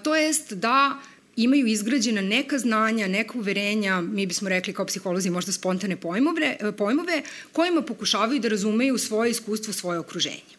to 0.02 0.16
jest 0.16 0.52
da 0.52 0.98
imaju 1.36 1.66
izgrađena 1.66 2.20
neka 2.20 2.58
znanja, 2.58 3.08
neka 3.08 3.38
uverenja, 3.38 4.00
mi 4.00 4.26
bismo 4.26 4.48
rekli 4.48 4.72
kao 4.72 4.86
psiholozi 4.86 5.30
možda 5.30 5.52
spontane 5.52 5.96
pojmove, 5.96 6.56
pojmove 6.78 7.22
kojima 7.52 7.82
pokušavaju 7.82 8.40
da 8.40 8.48
razumeju 8.48 8.98
svoje 8.98 9.30
iskustvo, 9.30 9.72
svoje 9.72 9.98
okruženje. 9.98 10.54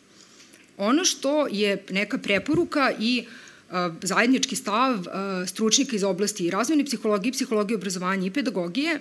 Ono 0.77 1.05
što 1.05 1.47
je 1.47 1.83
neka 1.89 2.17
preporuka 2.17 2.91
i 2.99 3.25
zajednički 4.01 4.55
stav 4.55 4.97
stručnika 5.47 5.95
iz 5.95 6.03
oblasti 6.03 6.49
razvojne 6.49 6.85
psihologije, 6.85 7.31
psihologije 7.31 7.77
obrazovanja 7.77 8.27
i 8.27 8.31
pedagogije 8.31 8.99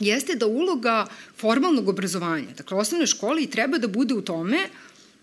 jeste 0.00 0.34
da 0.34 0.46
uloga 0.46 1.06
formalnog 1.36 1.88
obrazovanja, 1.88 2.54
dakle 2.56 2.78
osnovne 2.78 3.06
škole 3.06 3.42
i 3.42 3.50
treba 3.50 3.78
da 3.78 3.88
bude 3.88 4.14
u 4.14 4.22
tome 4.22 4.68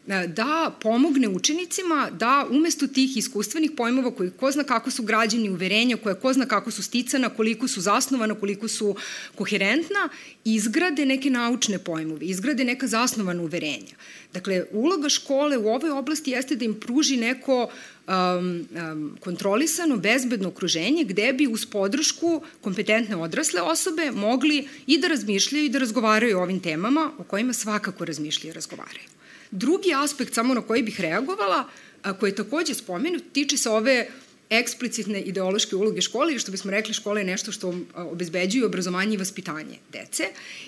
da 0.07 0.77
pomogne 0.81 1.29
učenicima 1.29 2.09
da 2.11 2.47
umesto 2.49 2.87
tih 2.87 3.17
iskustvenih 3.17 3.71
pojmova 3.77 4.11
koji 4.11 4.31
ko 4.31 4.51
zna 4.51 4.63
kako 4.63 4.91
su 4.91 5.03
građeni 5.03 5.49
uverenja, 5.49 5.97
koje 5.97 6.15
ko 6.15 6.33
zna 6.33 6.45
kako 6.45 6.71
su 6.71 6.83
sticana, 6.83 7.29
koliko 7.29 7.67
su 7.67 7.81
zasnovana, 7.81 8.35
koliko 8.35 8.67
su 8.67 8.95
koherentna, 9.35 10.09
izgrade 10.45 11.05
neke 11.05 11.29
naučne 11.29 11.79
pojmove, 11.79 12.25
izgrade 12.25 12.63
neka 12.63 12.87
zasnovana 12.87 13.41
uverenja. 13.41 13.95
Dakle, 14.33 14.63
uloga 14.71 15.09
škole 15.09 15.57
u 15.57 15.67
ovoj 15.67 15.89
oblasti 15.89 16.31
jeste 16.31 16.55
da 16.55 16.65
im 16.65 16.79
pruži 16.79 17.17
neko 17.17 17.69
um, 18.07 18.67
um, 18.91 19.17
kontrolisano, 19.19 19.97
bezbedno 19.97 20.49
okruženje 20.49 21.03
gde 21.03 21.33
bi 21.33 21.47
uz 21.47 21.65
podršku 21.65 22.41
kompetentne 22.61 23.15
odrasle 23.15 23.61
osobe 23.61 24.11
mogli 24.11 24.67
i 24.87 24.97
da 24.97 25.07
razmišljaju 25.07 25.65
i 25.65 25.69
da 25.69 25.79
razgovaraju 25.79 26.37
o 26.37 26.41
ovim 26.41 26.59
temama 26.59 27.11
o 27.17 27.23
kojima 27.23 27.53
svakako 27.53 28.05
razmišljaju 28.05 28.51
i 28.51 28.55
razgovaraju. 28.55 29.20
Drugi 29.51 29.93
aspekt 29.93 30.33
samo 30.33 30.53
na 30.53 30.61
koji 30.61 30.83
bih 30.83 31.01
reagovala, 31.01 31.67
a, 32.03 32.13
koji 32.13 32.29
je 32.29 32.35
takođe 32.35 32.73
spomenut, 32.73 33.23
tiče 33.33 33.57
se 33.57 33.69
ove 33.69 34.07
eksplicitne 34.51 35.21
ideološke 35.21 35.75
uloge 35.75 36.01
škole, 36.01 36.39
što 36.39 36.51
bismo 36.51 36.71
rekli 36.71 36.93
škola 36.93 37.19
je 37.19 37.25
nešto 37.25 37.51
što 37.51 37.73
obezbeđuje 37.95 38.65
obrazovanje 38.65 39.13
i 39.13 39.17
vaspitanje 39.17 39.77
dece. 39.93 40.23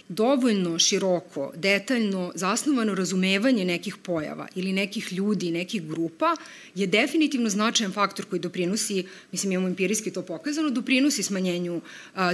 Dovoljno 0.10 0.80
široko, 0.80 1.52
detaljno, 1.56 2.32
zasnovano 2.36 2.96
razumevanje 2.96 3.66
nekih 3.66 3.98
pojava 3.98 4.48
ili 4.56 4.74
nekih 4.74 5.14
ljudi, 5.14 5.52
nekih 5.52 5.84
grupa 5.84 6.36
je 6.76 6.88
definitivno 6.88 7.50
značajan 7.50 7.92
faktor 7.92 8.26
koji 8.26 8.40
doprinosi, 8.40 9.04
mislim 9.32 9.52
imamo 9.52 9.68
empirijski 9.68 10.12
to 10.12 10.22
pokazano, 10.22 10.70
doprinosi 10.70 11.24
smanjenju 11.24 11.82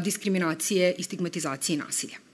diskriminacije 0.01 0.95
i 0.97 1.03
stigmatizacije 1.03 1.73
i 1.73 1.77
nasilja. 1.77 2.28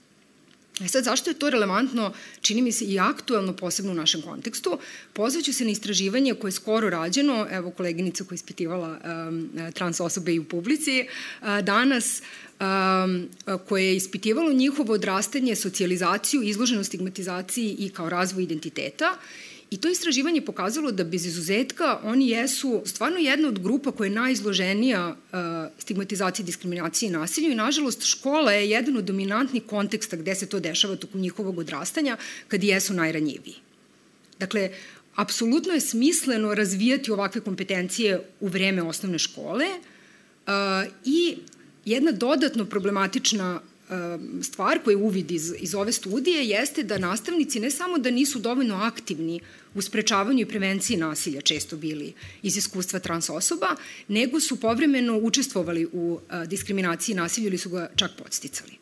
E 0.84 0.88
sad, 0.88 1.04
zašto 1.04 1.30
je 1.30 1.38
to 1.38 1.50
relevantno, 1.50 2.12
čini 2.40 2.62
mi 2.62 2.72
se 2.72 2.84
i 2.84 2.98
aktuelno, 2.98 3.52
posebno 3.56 3.92
u 3.92 3.94
našem 3.94 4.22
kontekstu? 4.22 4.78
Pozvaću 5.12 5.52
se 5.52 5.64
na 5.64 5.70
istraživanje 5.70 6.34
koje 6.34 6.48
je 6.48 6.52
skoro 6.52 6.90
rađeno, 6.90 7.46
evo 7.50 7.70
koleginica 7.70 8.24
koja 8.24 8.34
je 8.34 8.36
ispitivala 8.36 8.98
um, 9.28 9.50
trans 9.74 10.00
osobe 10.00 10.34
i 10.34 10.38
u 10.38 10.44
publici, 10.44 11.06
uh, 11.40 11.48
danas 11.62 12.22
um, 12.60 13.28
koje 13.68 13.86
je 13.86 13.96
ispitivalo 13.96 14.52
njihovo 14.52 14.92
odrastanje, 14.92 15.56
socijalizaciju, 15.56 16.42
izloženu 16.42 16.84
stigmatizaciji 16.84 17.76
i 17.78 17.88
kao 17.88 18.08
razvoj 18.08 18.42
identiteta 18.42 19.18
I 19.70 19.76
to 19.76 19.88
istraživanje 19.88 20.40
pokazalo 20.40 20.92
da 20.92 21.04
bez 21.04 21.26
izuzetka 21.26 22.00
oni 22.04 22.28
jesu 22.28 22.82
stvarno 22.84 23.18
jedna 23.18 23.48
od 23.48 23.58
grupa 23.58 23.92
koja 23.92 24.06
je 24.06 24.14
najizloženija 24.14 25.08
uh, 25.08 25.38
stigmatizaciji, 25.78 26.46
diskriminaciji 26.46 27.06
i 27.06 27.10
nasilju 27.10 27.50
i 27.52 27.54
nažalost 27.54 28.04
škola 28.04 28.52
je 28.52 28.70
jedan 28.70 28.96
od 28.96 29.04
dominantnih 29.04 29.62
konteksta 29.66 30.16
gde 30.16 30.34
se 30.34 30.46
to 30.46 30.60
dešava 30.60 30.96
tokom 30.96 31.20
njihovog 31.20 31.58
odrastanja 31.58 32.16
kad 32.48 32.64
jesu 32.64 32.94
najranjiviji. 32.94 33.54
Dakle, 34.38 34.70
apsolutno 35.14 35.72
je 35.72 35.80
smisleno 35.80 36.54
razvijati 36.54 37.10
ovakve 37.10 37.40
kompetencije 37.40 38.20
u 38.40 38.48
vreme 38.48 38.82
osnovne 38.82 39.18
škole 39.18 39.64
uh, 39.66 40.52
i 41.04 41.36
jedna 41.84 42.12
dodatno 42.12 42.64
problematična 42.64 43.60
stvar 44.42 44.78
koja 44.84 44.92
je 44.92 44.96
uvid 44.96 45.30
iz, 45.30 45.52
iz 45.58 45.74
ove 45.74 45.92
studije 45.92 46.48
jeste 46.48 46.82
da 46.82 46.98
nastavnici 46.98 47.60
ne 47.60 47.70
samo 47.70 47.98
da 47.98 48.10
nisu 48.10 48.38
dovoljno 48.38 48.76
aktivni 48.76 49.40
u 49.74 49.82
sprečavanju 49.82 50.40
i 50.40 50.48
prevenciji 50.48 50.96
nasilja 50.96 51.40
često 51.40 51.76
bili 51.76 52.12
iz 52.42 52.56
iskustva 52.56 52.98
trans 52.98 53.30
osoba, 53.30 53.76
nego 54.08 54.40
su 54.40 54.60
povremeno 54.60 55.18
učestvovali 55.18 55.86
u 55.92 56.12
uh, 56.12 56.44
diskriminaciji 56.46 57.12
i 57.12 57.16
nasilju 57.16 57.46
ili 57.46 57.58
su 57.58 57.70
ga 57.70 57.90
čak 57.96 58.10
podsticali. 58.18 58.72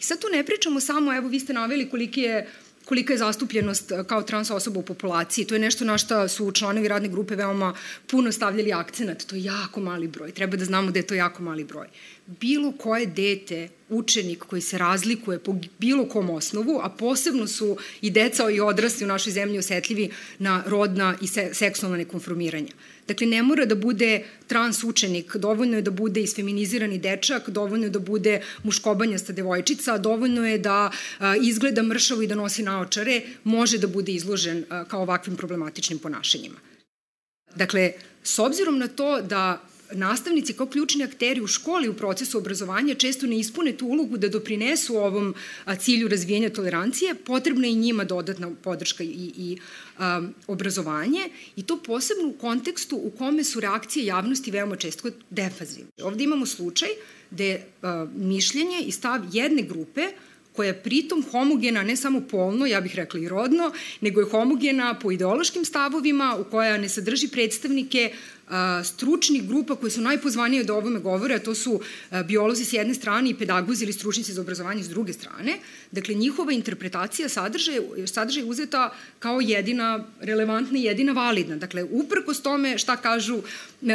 I 0.00 0.02
sad 0.02 0.20
tu 0.20 0.26
ne 0.32 0.44
pričamo 0.44 0.80
samo, 0.80 1.14
evo 1.14 1.28
vi 1.28 1.40
ste 1.40 1.52
naveli 1.52 1.90
koliki 1.90 2.20
je 2.20 2.48
kolika 2.86 3.12
je 3.12 3.18
zastupljenost 3.18 3.90
uh, 3.90 4.06
kao 4.06 4.22
trans 4.22 4.50
osoba 4.50 4.80
u 4.80 4.82
populaciji. 4.82 5.44
To 5.44 5.54
je 5.54 5.58
nešto 5.58 5.84
na 5.84 5.98
što 5.98 6.28
su 6.28 6.52
članovi 6.52 6.88
radne 6.88 7.08
grupe 7.08 7.36
veoma 7.36 7.74
puno 8.06 8.32
stavljali 8.32 8.72
akcenat. 8.72 9.22
To 9.22 9.36
je 9.36 9.44
jako 9.44 9.80
mali 9.80 10.08
broj. 10.08 10.32
Treba 10.32 10.56
da 10.56 10.64
znamo 10.64 10.90
da 10.90 10.98
je 10.98 11.06
to 11.06 11.14
jako 11.14 11.42
mali 11.42 11.64
broj 11.64 11.86
bilo 12.26 12.72
koje 12.72 13.06
dete, 13.06 13.68
učenik 13.88 14.38
koji 14.38 14.62
se 14.62 14.78
razlikuje 14.78 15.38
po 15.38 15.54
bilo 15.78 16.08
kom 16.08 16.30
osnovu, 16.30 16.80
a 16.82 16.88
posebno 16.88 17.46
su 17.46 17.76
i 18.00 18.10
deca 18.10 18.50
i 18.50 18.60
odrasli 18.60 19.04
u 19.04 19.08
našoj 19.08 19.32
zemlji 19.32 19.58
osetljivi 19.58 20.10
na 20.38 20.62
rodna 20.66 21.16
i 21.22 21.26
se, 21.26 21.50
seksualna 21.52 21.96
nekonformiranja. 21.96 22.72
Dakle, 23.08 23.26
ne 23.26 23.42
mora 23.42 23.64
da 23.64 23.74
bude 23.74 24.24
trans 24.46 24.84
učenik, 24.84 25.36
dovoljno 25.36 25.76
je 25.76 25.82
da 25.82 25.90
bude 25.90 26.22
isfeminizirani 26.22 26.98
dečak, 26.98 27.50
dovoljno 27.50 27.86
je 27.86 27.90
da 27.90 27.98
bude 27.98 28.40
muškobanjasta 28.62 29.32
devojčica, 29.32 29.98
dovoljno 29.98 30.46
je 30.46 30.58
da 30.58 30.90
izgleda 31.42 31.82
mršavo 31.82 32.22
i 32.22 32.26
da 32.26 32.34
nosi 32.34 32.62
naočare, 32.62 33.20
može 33.44 33.78
da 33.78 33.86
bude 33.86 34.12
izložen 34.12 34.64
kao 34.88 35.02
ovakvim 35.02 35.36
problematičnim 35.36 35.98
ponašanjima. 35.98 36.58
Dakle, 37.54 37.92
s 38.22 38.38
obzirom 38.38 38.78
na 38.78 38.88
to 38.88 39.22
da 39.22 39.62
nastavnici 39.92 40.52
kao 40.52 40.66
ključni 40.66 41.04
akteri 41.04 41.40
u 41.40 41.46
školi 41.46 41.88
u 41.88 41.94
procesu 41.94 42.38
obrazovanja 42.38 42.94
često 42.94 43.26
ne 43.26 43.38
ispune 43.38 43.72
tu 43.72 43.86
ulogu 43.86 44.16
da 44.16 44.28
doprinesu 44.28 44.96
ovom 44.96 45.34
cilju 45.78 46.08
razvijenja 46.08 46.50
tolerancije, 46.50 47.14
potrebna 47.14 47.66
je 47.66 47.72
i 47.72 47.76
njima 47.76 48.04
dodatna 48.04 48.50
podrška 48.62 49.04
i, 49.04 49.32
i 49.36 49.58
um, 49.98 50.34
obrazovanje 50.46 51.28
i 51.56 51.62
to 51.62 51.82
posebno 51.82 52.28
u 52.28 52.32
kontekstu 52.32 52.96
u 52.96 53.10
kome 53.10 53.44
su 53.44 53.60
reakcije 53.60 54.06
javnosti 54.06 54.50
veoma 54.50 54.76
često 54.76 55.10
defazivne. 55.30 55.90
Ovde 56.02 56.24
imamo 56.24 56.46
slučaj 56.46 56.88
gde 57.30 57.62
uh, 57.82 57.88
mišljenje 58.14 58.80
i 58.86 58.92
stav 58.92 59.20
jedne 59.32 59.62
grupe 59.62 60.06
koja 60.56 60.66
je 60.66 60.82
pritom 60.82 61.24
homogena 61.30 61.82
ne 61.82 61.96
samo 61.96 62.20
polno, 62.20 62.66
ja 62.66 62.80
bih 62.80 62.94
rekla 62.94 63.20
i 63.20 63.28
rodno, 63.28 63.72
nego 64.00 64.20
je 64.20 64.30
homogena 64.30 64.94
po 64.98 65.12
ideološkim 65.12 65.64
stavovima 65.64 66.36
u 66.40 66.44
koja 66.44 66.78
ne 66.78 66.88
sadrži 66.88 67.28
predstavnike 67.28 68.12
stručnih 68.84 69.48
grupa 69.48 69.76
koje 69.76 69.90
su 69.90 70.00
najpozvanije 70.00 70.64
da 70.64 70.74
ovome 70.74 71.00
govore, 71.00 71.34
a 71.34 71.38
to 71.38 71.54
su 71.54 71.80
biolozi 72.28 72.64
s 72.64 72.72
jedne 72.72 72.94
strane 72.94 73.30
i 73.30 73.34
pedagozi 73.34 73.84
ili 73.84 73.92
stručnici 73.92 74.32
za 74.32 74.40
obrazovanje 74.40 74.82
s 74.82 74.88
druge 74.88 75.12
strane. 75.12 75.58
Dakle, 75.90 76.14
njihova 76.14 76.52
interpretacija 76.52 77.28
sadržaja, 77.28 77.80
sadržaj 78.06 78.44
uzeta 78.44 78.94
kao 79.18 79.40
jedina 79.40 80.04
relevantna 80.20 80.78
i 80.78 80.82
jedina 80.82 81.12
validna. 81.12 81.56
Dakle, 81.56 81.84
uprkos 81.84 82.42
tome 82.42 82.78
šta 82.78 82.96
kažu 82.96 83.42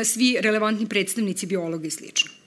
svi 0.06 0.38
relevantni 0.42 0.90
predstavnici 0.90 1.46
biologa 1.46 1.88
i 1.88 1.92
slično. 1.92 2.41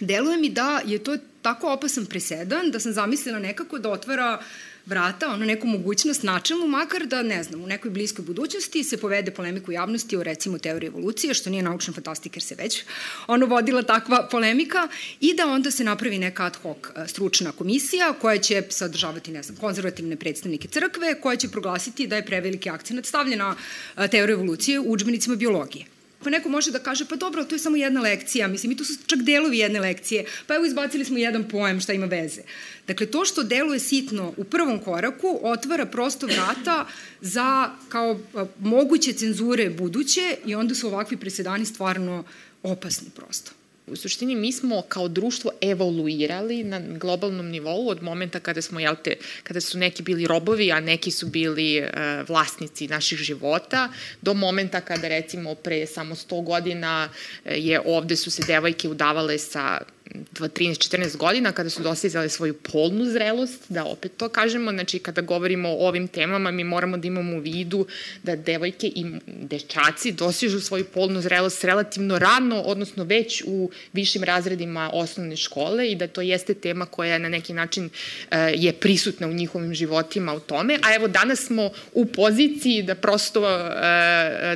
Deluje 0.00 0.36
mi 0.36 0.50
da 0.50 0.80
je 0.86 0.98
to 0.98 1.16
tako 1.42 1.72
opasan 1.72 2.06
presedan 2.06 2.70
da 2.70 2.80
sam 2.80 2.92
zamislila 2.92 3.38
nekako 3.38 3.78
da 3.78 3.90
otvara 3.90 4.42
vrata, 4.86 5.28
ono 5.28 5.44
neku 5.44 5.66
mogućnost 5.66 6.22
načelnu, 6.22 6.66
makar 6.66 7.06
da, 7.06 7.22
ne 7.22 7.42
znam, 7.42 7.64
u 7.64 7.66
nekoj 7.66 7.90
bliskoj 7.90 8.24
budućnosti 8.24 8.84
se 8.84 8.96
povede 8.96 9.30
polemiku 9.30 9.72
javnosti 9.72 10.16
o 10.16 10.22
recimo 10.22 10.58
teoriji 10.58 10.88
evolucije, 10.88 11.34
što 11.34 11.50
nije 11.50 11.62
naučna 11.62 11.94
fantastika 11.94 12.36
jer 12.36 12.42
se 12.42 12.54
već 12.54 12.84
ono 13.26 13.46
vodila 13.46 13.82
takva 13.82 14.28
polemika 14.30 14.88
i 15.20 15.34
da 15.34 15.46
onda 15.46 15.70
se 15.70 15.84
napravi 15.84 16.18
neka 16.18 16.44
ad 16.44 16.56
hoc 16.56 16.76
e, 16.76 17.08
stručna 17.08 17.52
komisija 17.52 18.12
koja 18.12 18.38
će 18.38 18.62
sadržavati, 18.68 19.30
ne 19.30 19.42
znam, 19.42 19.56
konzervativne 19.56 20.16
predstavnike 20.16 20.68
crkve, 20.68 21.20
koja 21.20 21.36
će 21.36 21.48
proglasiti 21.48 22.06
da 22.06 22.16
je 22.16 22.26
preveliki 22.26 22.70
akcent 22.70 23.06
stavljen 23.06 23.38
na 23.38 23.56
e, 23.96 24.08
teoriju 24.08 24.34
evolucije 24.34 24.80
u 24.80 24.92
učbenicima 24.92 25.36
biologije. 25.36 25.95
Pa 26.24 26.30
neko 26.30 26.48
može 26.48 26.70
da 26.70 26.78
kaže, 26.78 27.04
pa 27.04 27.16
dobro, 27.16 27.44
to 27.44 27.54
je 27.54 27.58
samo 27.58 27.76
jedna 27.76 28.00
lekcija, 28.00 28.48
mislim, 28.48 28.72
i 28.72 28.76
to 28.76 28.84
su 28.84 28.94
čak 29.06 29.18
delovi 29.22 29.58
jedne 29.58 29.80
lekcije, 29.80 30.24
pa 30.46 30.54
evo 30.54 30.64
izbacili 30.64 31.04
smo 31.04 31.18
jedan 31.18 31.48
poem, 31.48 31.80
šta 31.80 31.92
ima 31.92 32.06
veze. 32.06 32.42
Dakle, 32.86 33.06
to 33.06 33.24
što 33.24 33.42
deluje 33.42 33.80
sitno 33.80 34.34
u 34.36 34.44
prvom 34.44 34.78
koraku 34.78 35.40
otvara 35.42 35.86
prosto 35.86 36.26
vrata 36.26 36.86
za 37.20 37.70
kao 37.88 38.20
moguće 38.60 39.12
cenzure 39.12 39.70
buduće 39.70 40.36
i 40.46 40.54
onda 40.54 40.74
su 40.74 40.86
ovakvi 40.86 41.16
presedani 41.16 41.66
stvarno 41.66 42.24
opasni 42.62 43.10
prosto. 43.16 43.52
U 43.86 43.96
suštini 43.96 44.34
mi 44.34 44.52
smo 44.52 44.82
kao 44.82 45.08
društvo 45.08 45.50
evoluirali 45.60 46.64
na 46.64 46.80
globalnom 46.80 47.48
nivou 47.48 47.88
od 47.88 48.02
momenta 48.02 48.40
kada 48.40 48.62
smo, 48.62 48.80
jel 48.80 48.94
te, 49.04 49.16
kada 49.42 49.60
su 49.60 49.78
neki 49.78 50.02
bili 50.02 50.26
robovi, 50.26 50.72
a 50.72 50.80
neki 50.80 51.10
su 51.10 51.26
bili 51.26 51.80
uh, 51.80 51.88
vlasnici 52.28 52.88
naših 52.88 53.18
života, 53.18 53.88
do 54.22 54.34
momenta 54.34 54.80
kada 54.80 55.08
recimo 55.08 55.54
pre 55.54 55.86
samo 55.86 56.14
100 56.14 56.44
godina 56.44 57.08
je 57.44 57.80
ovde 57.84 58.16
su 58.16 58.30
se 58.30 58.42
devojke 58.46 58.88
udavale 58.88 59.38
sa 59.38 59.80
13-14 60.14 61.16
godina 61.16 61.52
kada 61.52 61.70
su 61.70 61.82
dostizale 61.82 62.28
svoju 62.28 62.54
polnu 62.54 63.04
zrelost, 63.04 63.64
da 63.68 63.84
opet 63.84 64.12
to 64.16 64.28
kažemo, 64.28 64.72
znači 64.72 64.98
kada 64.98 65.20
govorimo 65.20 65.68
o 65.68 65.88
ovim 65.88 66.08
temama 66.08 66.50
mi 66.50 66.64
moramo 66.64 66.96
da 66.96 67.08
imamo 67.08 67.36
u 67.36 67.40
vidu 67.40 67.86
da 68.22 68.36
devojke 68.36 68.86
i 68.86 69.04
dečaci 69.26 70.12
dostižu 70.12 70.60
svoju 70.60 70.84
polnu 70.84 71.20
zrelost 71.20 71.64
relativno 71.64 72.18
rano, 72.18 72.62
odnosno 72.62 73.04
već 73.04 73.42
u 73.46 73.70
višim 73.92 74.24
razredima 74.24 74.90
osnovne 74.92 75.36
škole 75.36 75.90
i 75.90 75.94
da 75.94 76.06
to 76.06 76.20
jeste 76.20 76.54
tema 76.54 76.86
koja 76.86 77.18
na 77.18 77.28
neki 77.28 77.52
način 77.52 77.84
uh, 77.84 78.38
je 78.54 78.72
prisutna 78.72 79.26
u 79.26 79.32
njihovim 79.32 79.74
životima 79.74 80.34
u 80.34 80.40
tome, 80.40 80.78
a 80.82 80.94
evo 80.94 81.08
danas 81.08 81.46
smo 81.46 81.70
u 81.92 82.06
poziciji 82.06 82.82
da 82.82 82.94
prosto 82.94 83.40
uh, 83.40 83.46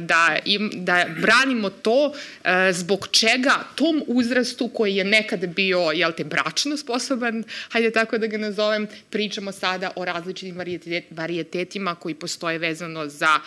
da, 0.01 0.37
im, 0.45 0.71
da 0.75 1.07
branimo 1.21 1.71
to 1.71 2.07
uh, 2.07 2.51
zbog 2.73 3.09
čega 3.11 3.55
tom 3.75 4.03
uzrastu 4.07 4.69
koji 4.69 4.97
je 4.97 5.05
nekada 5.41 5.55
bio, 5.55 5.91
jel 5.95 6.13
te, 6.13 6.25
bračno 6.25 6.77
sposoban, 6.77 7.45
hajde 7.71 7.91
tako 7.91 8.19
da 8.19 8.27
ga 8.27 8.39
nazovem, 8.39 8.87
pričamo 9.11 9.53
sada 9.53 9.93
o 9.97 10.05
različitim 10.05 10.57
varijetetima 11.11 11.95
koji 11.95 12.15
postoje 12.15 12.59
vezano 12.59 13.07
za 13.07 13.41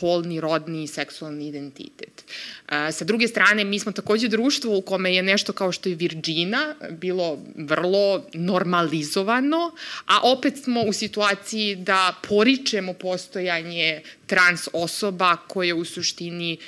polni, 0.00 0.40
rodni 0.40 0.84
i 0.84 0.86
seksualni 0.86 1.48
identitet. 1.48 2.24
Sa 2.92 3.04
druge 3.04 3.28
strane, 3.28 3.64
mi 3.64 3.78
smo 3.78 3.92
takođe 3.92 4.28
društvo 4.28 4.76
u 4.76 4.82
kome 4.82 5.14
je 5.14 5.22
nešto 5.22 5.52
kao 5.52 5.72
što 5.72 5.88
je 5.88 5.94
Virgina 5.94 6.74
bilo 6.90 7.38
vrlo 7.56 8.24
normalizovano, 8.34 9.72
a 10.06 10.20
opet 10.22 10.56
smo 10.64 10.82
u 10.82 10.92
situaciji 10.92 11.76
da 11.76 12.14
poričemo 12.28 12.94
postojanje 12.94 14.02
trans 14.26 14.68
osoba 14.72 15.36
koje 15.36 15.74
u 15.74 15.84
suštini 15.84 16.58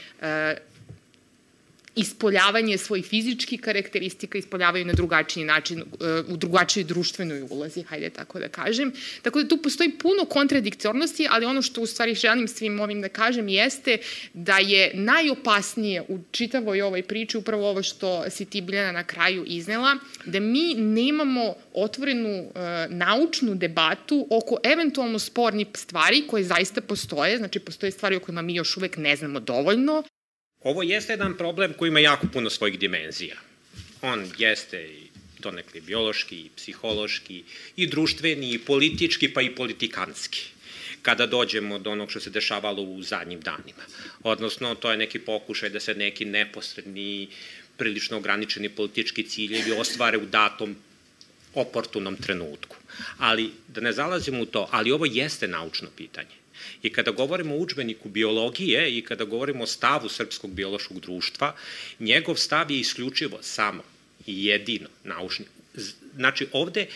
ispoljavanje 1.97 2.79
svojih 2.79 3.07
fizičkih 3.07 3.61
karakteristika 3.61 4.39
ispoljavaju 4.39 4.85
na 4.85 4.93
drugačiji 4.93 5.45
način, 5.45 5.81
e, 5.81 5.85
u 6.29 6.37
drugačijoj 6.37 6.85
društvenoj 6.85 7.47
ulozi, 7.51 7.83
hajde 7.83 8.11
tako 8.11 8.39
da 8.39 8.49
kažem. 8.49 8.93
Tako 9.23 9.43
da 9.43 9.49
tu 9.49 9.57
postoji 9.57 9.91
puno 9.91 10.25
kontradiktornosti, 10.25 11.27
ali 11.31 11.47
ono 11.47 11.63
što 11.63 11.81
u 11.81 11.87
stvari 11.87 12.15
želim 12.15 12.49
svim 12.49 12.81
ovim 12.81 13.01
da 13.01 13.09
kažem 13.09 13.49
jeste 13.49 13.99
da 14.33 14.59
je 14.59 14.91
najopasnije 14.95 16.03
u 16.09 16.19
čitavoj 16.31 16.83
ovoj 16.83 17.03
priči 17.03 17.39
upravo 17.39 17.71
ovo 17.71 17.83
što 17.83 18.31
si 18.31 18.45
ti 18.45 18.61
Biljana 18.61 18.93
na 18.93 19.05
kraju 19.05 19.45
iznela, 19.47 19.97
da 20.25 20.41
mi 20.41 20.75
nemamo 20.75 21.55
otvorenu 21.75 22.41
uh, 22.41 22.55
naučnu 22.89 23.55
debatu 23.55 24.27
oko 24.31 24.57
eventualno 24.63 25.19
spornih 25.19 25.67
stvari 25.75 26.25
koje 26.27 26.45
zaista 26.45 26.81
postoje, 26.81 27.39
znači 27.39 27.59
postoje 27.59 27.91
stvari 27.91 28.17
o 28.17 28.21
kojima 28.21 28.43
mi 28.43 28.55
još 28.55 28.77
uvek 28.77 28.97
ne 28.97 29.17
znamo 29.17 29.41
dovoljno, 29.41 30.03
Ovo 30.65 30.83
jeste 30.83 31.13
jedan 31.13 31.37
problem 31.37 31.73
koji 31.79 31.89
ima 31.89 32.01
jako 32.01 32.27
puno 32.33 32.51
svojih 32.51 32.79
dimenzija. 32.79 33.37
On 34.03 34.31
jeste 34.39 34.83
i 34.83 35.03
donekli 35.39 35.81
biološki, 35.81 36.37
i 36.37 36.51
psihološki, 36.57 37.45
i 37.77 37.87
društveni, 37.87 38.53
i 38.53 38.59
politički, 38.59 39.29
pa 39.29 39.43
i 39.43 39.55
politikanski 39.55 40.55
kada 41.05 41.27
dođemo 41.27 41.79
do 41.79 41.91
onog 41.91 42.11
što 42.11 42.21
se 42.21 42.31
dešavalo 42.31 42.83
u 42.83 43.03
zadnjim 43.03 43.41
danima. 43.41 43.85
Odnosno, 44.23 44.75
to 44.75 44.91
je 44.91 44.97
neki 44.97 45.19
pokušaj 45.19 45.71
da 45.71 45.81
se 45.81 45.95
neki 45.95 46.25
neposredni, 46.25 47.29
prilično 47.77 48.17
ograničeni 48.17 48.69
politički 48.69 49.23
ciljevi 49.29 49.73
ostvare 49.73 50.19
u 50.19 50.27
datom 50.27 50.77
oportunom 51.55 52.17
trenutku. 52.17 52.77
Ali, 53.19 53.51
da 53.69 53.81
ne 53.81 53.93
zalazimo 53.93 54.41
u 54.43 54.47
to, 54.47 54.69
ali 54.73 54.93
ovo 54.93 55.07
jeste 55.07 55.49
naučno 55.49 55.91
pitanje. 55.97 56.44
I 56.83 56.91
kada 56.91 57.11
govorimo 57.11 57.55
o 57.55 57.59
učbeniku 57.59 58.09
biologije 58.09 58.99
i 58.99 59.03
kada 59.03 59.25
govorimo 59.25 59.65
o 59.65 59.67
stavu 59.67 60.09
Srpskog 60.09 60.55
biološkog 60.55 61.01
društva, 61.01 61.55
njegov 62.01 62.37
stav 62.37 62.71
je 62.71 62.81
isključivo 62.81 63.39
samo 63.43 63.83
i 64.27 64.47
jedino 64.47 64.89
naučni. 65.05 65.45
Znači, 66.15 66.47
ovde 66.53 66.87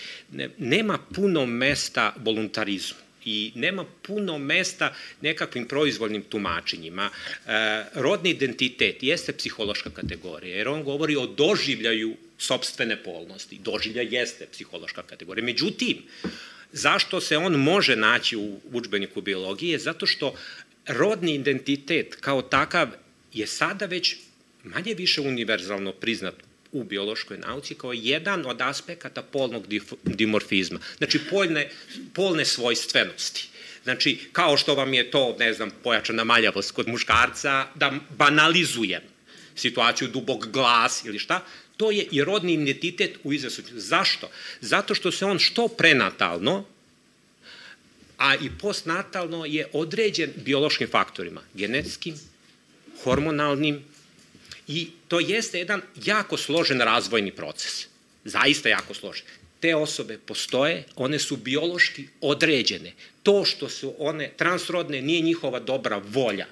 nema 0.58 0.98
puno 1.14 1.46
mesta 1.46 2.14
voluntarizmu 2.16 3.08
i 3.24 3.52
nema 3.54 3.84
puno 4.02 4.38
mesta 4.38 4.94
nekakvim 5.20 5.68
proizvoljnim 5.68 6.22
tumačenjima. 6.22 7.10
E, 7.10 7.84
rodni 7.94 8.30
identitet 8.30 9.02
jeste 9.02 9.32
psihološka 9.32 9.90
kategorija, 9.90 10.56
jer 10.56 10.68
on 10.68 10.84
govori 10.84 11.16
o 11.16 11.26
doživljaju 11.26 12.16
sobstvene 12.38 12.96
polnosti. 13.02 13.58
Doživlja 13.58 14.02
jeste 14.02 14.46
psihološka 14.52 15.02
kategorija. 15.02 15.44
Međutim, 15.44 16.02
Zašto 16.72 17.20
se 17.20 17.36
on 17.36 17.52
može 17.52 17.96
naći 17.96 18.36
u 18.36 18.60
učbeniku 18.72 19.20
biologije? 19.20 19.78
Zato 19.78 20.06
što 20.06 20.34
rodni 20.86 21.34
identitet 21.34 22.16
kao 22.20 22.42
takav 22.42 22.88
je 23.32 23.46
sada 23.46 23.86
već 23.86 24.16
manje 24.64 24.94
više 24.94 25.20
univerzalno 25.20 25.92
priznat 25.92 26.34
u 26.72 26.84
biološkoj 26.84 27.38
nauci 27.38 27.74
kao 27.74 27.92
jedan 27.92 28.46
od 28.46 28.60
aspekata 28.60 29.22
polnog 29.22 29.66
dimorfizma. 30.04 30.78
Znači, 30.98 31.20
polne, 31.30 31.70
polne 32.14 32.44
svojstvenosti. 32.44 33.48
Znači, 33.84 34.18
kao 34.32 34.56
što 34.56 34.74
vam 34.74 34.94
je 34.94 35.10
to, 35.10 35.36
ne 35.38 35.52
znam, 35.52 35.70
pojačana 35.82 36.24
maljavost 36.24 36.72
kod 36.72 36.88
muškarca, 36.88 37.66
da 37.74 37.92
banalizujem 38.18 39.02
situaciju 39.54 40.08
dubog 40.08 40.50
glas 40.52 41.04
ili 41.04 41.18
šta, 41.18 41.44
to 41.78 41.90
je 41.90 42.06
i 42.10 42.24
rodni 42.24 42.54
identitet 42.54 43.18
u 43.24 43.32
izrasu. 43.32 43.62
Zašto? 43.72 44.30
Zato 44.60 44.94
što 44.94 45.12
se 45.12 45.24
on 45.24 45.38
što 45.38 45.68
prenatalno, 45.68 46.64
a 48.18 48.34
i 48.34 48.50
postnatalno 48.60 49.44
je 49.46 49.68
određen 49.72 50.32
biološkim 50.36 50.88
faktorima, 50.90 51.40
genetskim, 51.54 52.14
hormonalnim 53.02 53.84
i 54.68 54.88
to 55.08 55.20
jeste 55.20 55.58
jedan 55.58 55.82
jako 56.04 56.36
složen 56.36 56.80
razvojni 56.80 57.32
proces. 57.32 57.86
Zaista 58.24 58.68
jako 58.68 58.94
složen. 58.94 59.26
Te 59.60 59.76
osobe 59.76 60.18
postoje, 60.18 60.84
one 60.96 61.18
su 61.18 61.36
biološki 61.36 62.08
određene. 62.20 62.92
To 63.22 63.44
što 63.44 63.68
su 63.68 63.94
one 63.98 64.32
transrodne 64.36 65.02
nije 65.02 65.20
njihova 65.20 65.60
dobra 65.60 66.02
volja. 66.04 66.46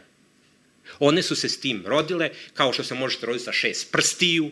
One 0.99 1.23
su 1.23 1.37
se 1.37 1.49
s 1.49 1.61
tim 1.61 1.83
rodile, 1.87 2.31
kao 2.55 2.73
što 2.73 2.85
se 2.85 2.95
možete 2.95 3.27
roditi 3.27 3.45
sa 3.45 3.53
šest 3.53 3.93
prstiju, 3.93 4.51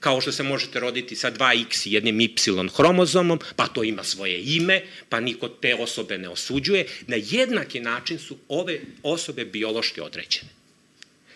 kao 0.00 0.20
što 0.20 0.32
se 0.32 0.42
možete 0.42 0.80
roditi 0.80 1.16
sa 1.16 1.30
2x 1.30 1.86
i 1.86 1.92
jednim 1.92 2.20
y 2.20 2.28
hromozomom, 2.76 3.38
pa 3.56 3.66
to 3.66 3.84
ima 3.84 4.04
svoje 4.04 4.42
ime, 4.56 4.82
pa 5.08 5.20
niko 5.20 5.48
te 5.48 5.74
osobe 5.74 6.18
ne 6.18 6.28
osuđuje. 6.28 6.86
Na 7.06 7.16
jednaki 7.16 7.80
način 7.80 8.18
su 8.18 8.36
ove 8.48 8.80
osobe 9.02 9.44
biološki 9.44 10.00
određene. 10.00 10.48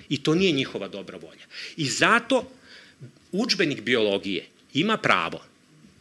I 0.09 0.23
to 0.23 0.35
nije 0.35 0.53
njihova 0.53 0.89
dobra 0.89 1.19
volja. 1.19 1.45
I 1.77 1.87
zato 1.87 2.51
učbenik 3.33 3.81
biologije 3.81 4.47
ima 4.75 4.97
pravo 4.97 5.45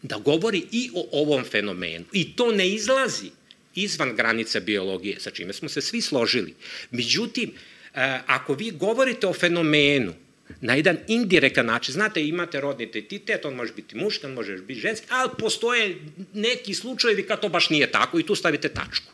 da 0.02 0.17
govori 0.17 0.63
i 0.71 0.89
o 0.93 1.08
ovom 1.12 1.43
fenomenu. 1.43 2.06
I 2.12 2.36
to 2.36 2.52
ne 2.52 2.69
izlazi 2.69 3.32
izvan 3.76 4.15
granice 4.15 4.62
biologije, 4.62 5.19
sa 5.19 5.32
čime 5.32 5.54
smo 5.54 5.69
se 5.69 5.82
svi 5.82 6.02
složili. 6.02 6.54
Međutim, 6.91 7.52
e, 7.93 8.19
ako 8.28 8.54
vi 8.54 8.71
govorite 8.71 9.28
o 9.28 9.34
fenomenu 9.34 10.13
na 10.61 10.75
jedan 10.75 10.97
indirektan 11.07 11.65
način. 11.65 11.93
Znate, 11.93 12.27
imate 12.27 12.61
rodni 12.61 12.83
identitet, 12.83 13.45
on 13.45 13.53
može 13.53 13.73
biti 13.73 13.97
muški, 13.97 14.25
on 14.25 14.33
može 14.33 14.57
biti 14.57 14.79
ženski, 14.79 15.07
ali 15.09 15.29
postoje 15.39 15.95
neki 16.33 16.73
slučajevi 16.73 17.27
kad 17.27 17.41
to 17.41 17.49
baš 17.49 17.69
nije 17.69 17.91
tako 17.91 18.19
i 18.19 18.25
tu 18.25 18.35
stavite 18.35 18.69
tačku. 18.69 19.13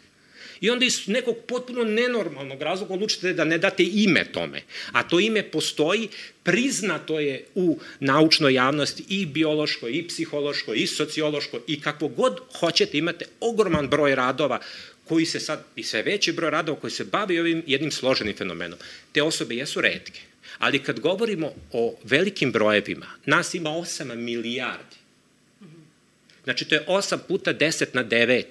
I 0.62 0.70
onda 0.70 0.86
iz 0.86 1.08
nekog 1.08 1.38
potpuno 1.48 1.84
nenormalnog 1.84 2.62
razloga 2.62 2.94
odlučite 2.94 3.34
da 3.34 3.44
ne 3.44 3.58
date 3.58 3.84
ime 3.84 4.26
tome. 4.32 4.62
A 4.92 5.04
to 5.04 5.20
ime 5.20 5.44
postoji, 5.44 6.08
priznato 6.44 7.20
je 7.20 7.46
u 7.56 7.80
naučnoj 8.00 8.54
javnosti 8.54 9.04
i 9.10 9.26
biološkoj, 9.26 9.92
i 9.92 10.08
psihološkoj, 10.08 10.78
i 10.78 10.88
sociološkoj, 10.88 11.60
i 11.68 11.82
kako 11.82 12.08
god 12.08 12.40
hoćete, 12.60 12.98
imate 12.98 13.26
ogroman 13.40 13.88
broj 13.88 14.16
radova 14.16 14.60
koji 15.06 15.26
se 15.26 15.40
sad, 15.40 15.66
i 15.76 15.84
sve 15.84 16.04
veći 16.04 16.32
broj 16.32 16.50
radova 16.50 16.80
koji 16.80 16.92
se 16.92 17.04
bavi 17.04 17.40
ovim 17.40 17.64
jednim 17.68 17.92
složenim 17.92 18.36
fenomenom. 18.38 18.80
Te 19.12 19.24
osobe 19.24 19.56
jesu 19.56 19.82
redke 19.82 20.29
Ali 20.58 20.84
kad 20.84 21.00
govorimo 21.00 21.54
o 21.72 21.96
velikim 22.04 22.52
brojevima, 22.52 23.08
nas 23.26 23.54
ima 23.54 23.70
8 23.70 24.16
milijardi. 24.16 24.96
Znači, 26.44 26.66
to 26.66 26.76
je 26.76 26.86
8 26.88 27.18
puta 27.28 27.54
10 27.54 27.86
na 27.94 28.04
9. 28.04 28.44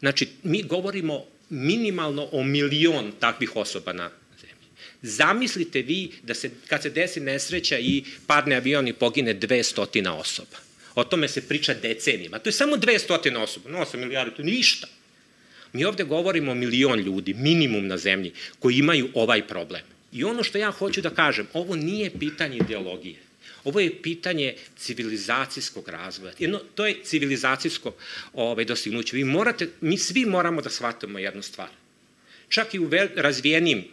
Znači, 0.00 0.28
mi 0.42 0.62
govorimo 0.62 1.24
minimalno 1.50 2.28
o 2.32 2.42
milion 2.42 3.12
takvih 3.20 3.56
osoba 3.56 3.92
na 3.92 4.10
zemlji. 4.40 4.68
Zamislite 5.02 5.82
vi 5.82 6.12
da 6.22 6.34
se, 6.34 6.50
kad 6.68 6.82
se 6.82 6.90
desi 6.90 7.20
nesreća 7.20 7.78
i 7.78 8.04
padne 8.26 8.56
avion 8.56 8.88
i 8.88 8.92
pogine 8.92 9.34
200 9.34 10.10
osoba. 10.10 10.56
O 10.94 11.04
tome 11.04 11.28
se 11.28 11.48
priča 11.48 11.74
decenijima. 11.74 12.38
To 12.38 12.48
je 12.48 12.52
samo 12.52 12.76
200 12.76 13.36
osoba. 13.36 13.70
No, 13.70 13.78
8 13.78 13.96
milijardi, 13.96 14.36
to 14.36 14.42
je 14.42 14.46
ništa. 14.46 14.86
Mi 15.74 15.84
ovde 15.84 16.04
govorimo 16.04 16.52
o 16.52 16.54
milion 16.54 17.00
ljudi, 17.00 17.34
minimum 17.34 17.86
na 17.86 17.96
zemlji, 17.98 18.32
koji 18.58 18.76
imaju 18.76 19.08
ovaj 19.14 19.46
problem. 19.46 19.82
I 20.12 20.24
ono 20.24 20.42
što 20.42 20.58
ja 20.58 20.70
hoću 20.70 21.00
da 21.02 21.10
kažem, 21.10 21.46
ovo 21.52 21.76
nije 21.76 22.10
pitanje 22.18 22.56
ideologije. 22.56 23.16
Ovo 23.64 23.80
je 23.80 24.02
pitanje 24.02 24.54
civilizacijskog 24.76 25.88
razvoja. 25.88 26.32
Jedno, 26.38 26.60
to 26.74 26.86
je 26.86 27.02
civilizacijsko 27.04 27.94
ovaj, 28.32 28.64
dostignuće. 28.64 29.16
Vi 29.16 29.24
morate, 29.24 29.68
mi 29.80 29.98
svi 29.98 30.24
moramo 30.26 30.62
da 30.62 30.70
shvatimo 30.70 31.18
jednu 31.18 31.42
stvar. 31.42 31.68
Čak 32.48 32.74
i 32.74 32.78
u 32.78 32.90
razvijenim 33.16 33.84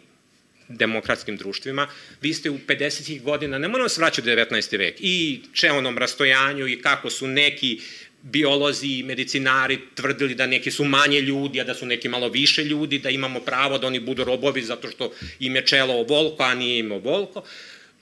demokratskim 0.68 1.38
društvima, 1.38 1.88
vi 2.22 2.34
ste 2.34 2.50
u 2.50 2.60
50. 2.68 3.22
godina, 3.22 3.58
ne 3.58 3.68
moramo 3.68 3.90
se 3.90 4.02
vraćati 4.02 4.30
u 4.30 4.34
19. 4.34 4.78
vek, 4.78 4.96
i 5.00 5.42
čeonom 5.54 5.98
rastojanju 5.98 6.68
i 6.68 6.82
kako 6.82 7.10
su 7.10 7.28
neki 7.28 7.80
biolozi 8.22 8.88
i 8.88 9.04
medicinari 9.04 9.80
tvrdili 9.96 10.36
da 10.36 10.48
neki 10.48 10.72
su 10.72 10.84
manje 10.84 11.22
ljudi, 11.22 11.62
a 11.62 11.64
da 11.64 11.74
su 11.74 11.86
neki 11.86 12.10
malo 12.10 12.30
više 12.30 12.64
ljudi, 12.64 13.00
da 13.00 13.10
imamo 13.10 13.40
pravo 13.40 13.78
da 13.78 13.88
oni 13.88 14.00
budu 14.00 14.24
robovi 14.24 14.62
zato 14.62 14.88
što 14.88 15.12
im 15.40 15.56
je 15.56 15.66
čelo 15.66 15.94
ovoliko, 15.94 16.44
a 16.44 16.56
nije 16.56 16.80
im 16.80 16.92
ovoliko. 16.92 17.44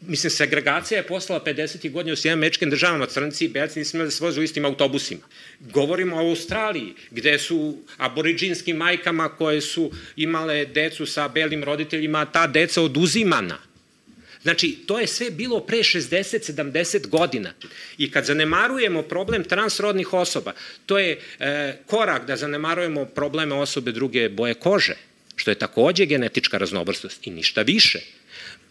Mislim, 0.01 0.31
segregacija 0.31 0.97
je 0.97 1.07
poslala 1.07 1.43
50. 1.43 1.91
godina 1.91 2.13
u 2.13 2.15
svijem 2.15 2.39
mečkim 2.39 2.69
državama, 2.69 3.05
crnci 3.05 3.45
i 3.45 3.47
belci 3.49 3.83
imali 3.93 4.07
da 4.07 4.11
se 4.11 4.23
voze 4.23 4.39
u 4.39 4.43
istim 4.43 4.65
autobusima. 4.65 5.21
Govorimo 5.59 6.15
o 6.15 6.29
Australiji, 6.29 6.93
gde 7.11 7.39
su 7.39 7.77
aboriđinskim 7.97 8.77
majkama 8.77 9.29
koje 9.29 9.61
su 9.61 9.91
imale 10.15 10.65
decu 10.65 11.05
sa 11.05 11.27
belim 11.27 11.63
roditeljima, 11.63 12.25
ta 12.25 12.47
deca 12.47 12.81
oduzimana 12.81 13.68
Znači, 14.41 14.77
to 14.85 14.99
je 14.99 15.07
sve 15.07 15.31
bilo 15.31 15.59
pre 15.59 15.77
60-70 15.77 17.07
godina. 17.07 17.53
I 17.97 18.11
kad 18.11 18.25
zanemarujemo 18.25 19.01
problem 19.01 19.43
transrodnih 19.43 20.13
osoba, 20.13 20.53
to 20.85 20.99
je 20.99 21.19
e, 21.39 21.77
korak 21.85 22.25
da 22.25 22.37
zanemarujemo 22.37 23.05
probleme 23.05 23.55
osobe 23.55 23.91
druge 23.91 24.29
boje 24.29 24.53
kože, 24.53 24.95
što 25.35 25.51
je 25.51 25.55
takođe 25.55 26.05
genetička 26.05 26.57
raznovrstost 26.57 27.27
i 27.27 27.31
ništa 27.31 27.61
više 27.61 27.99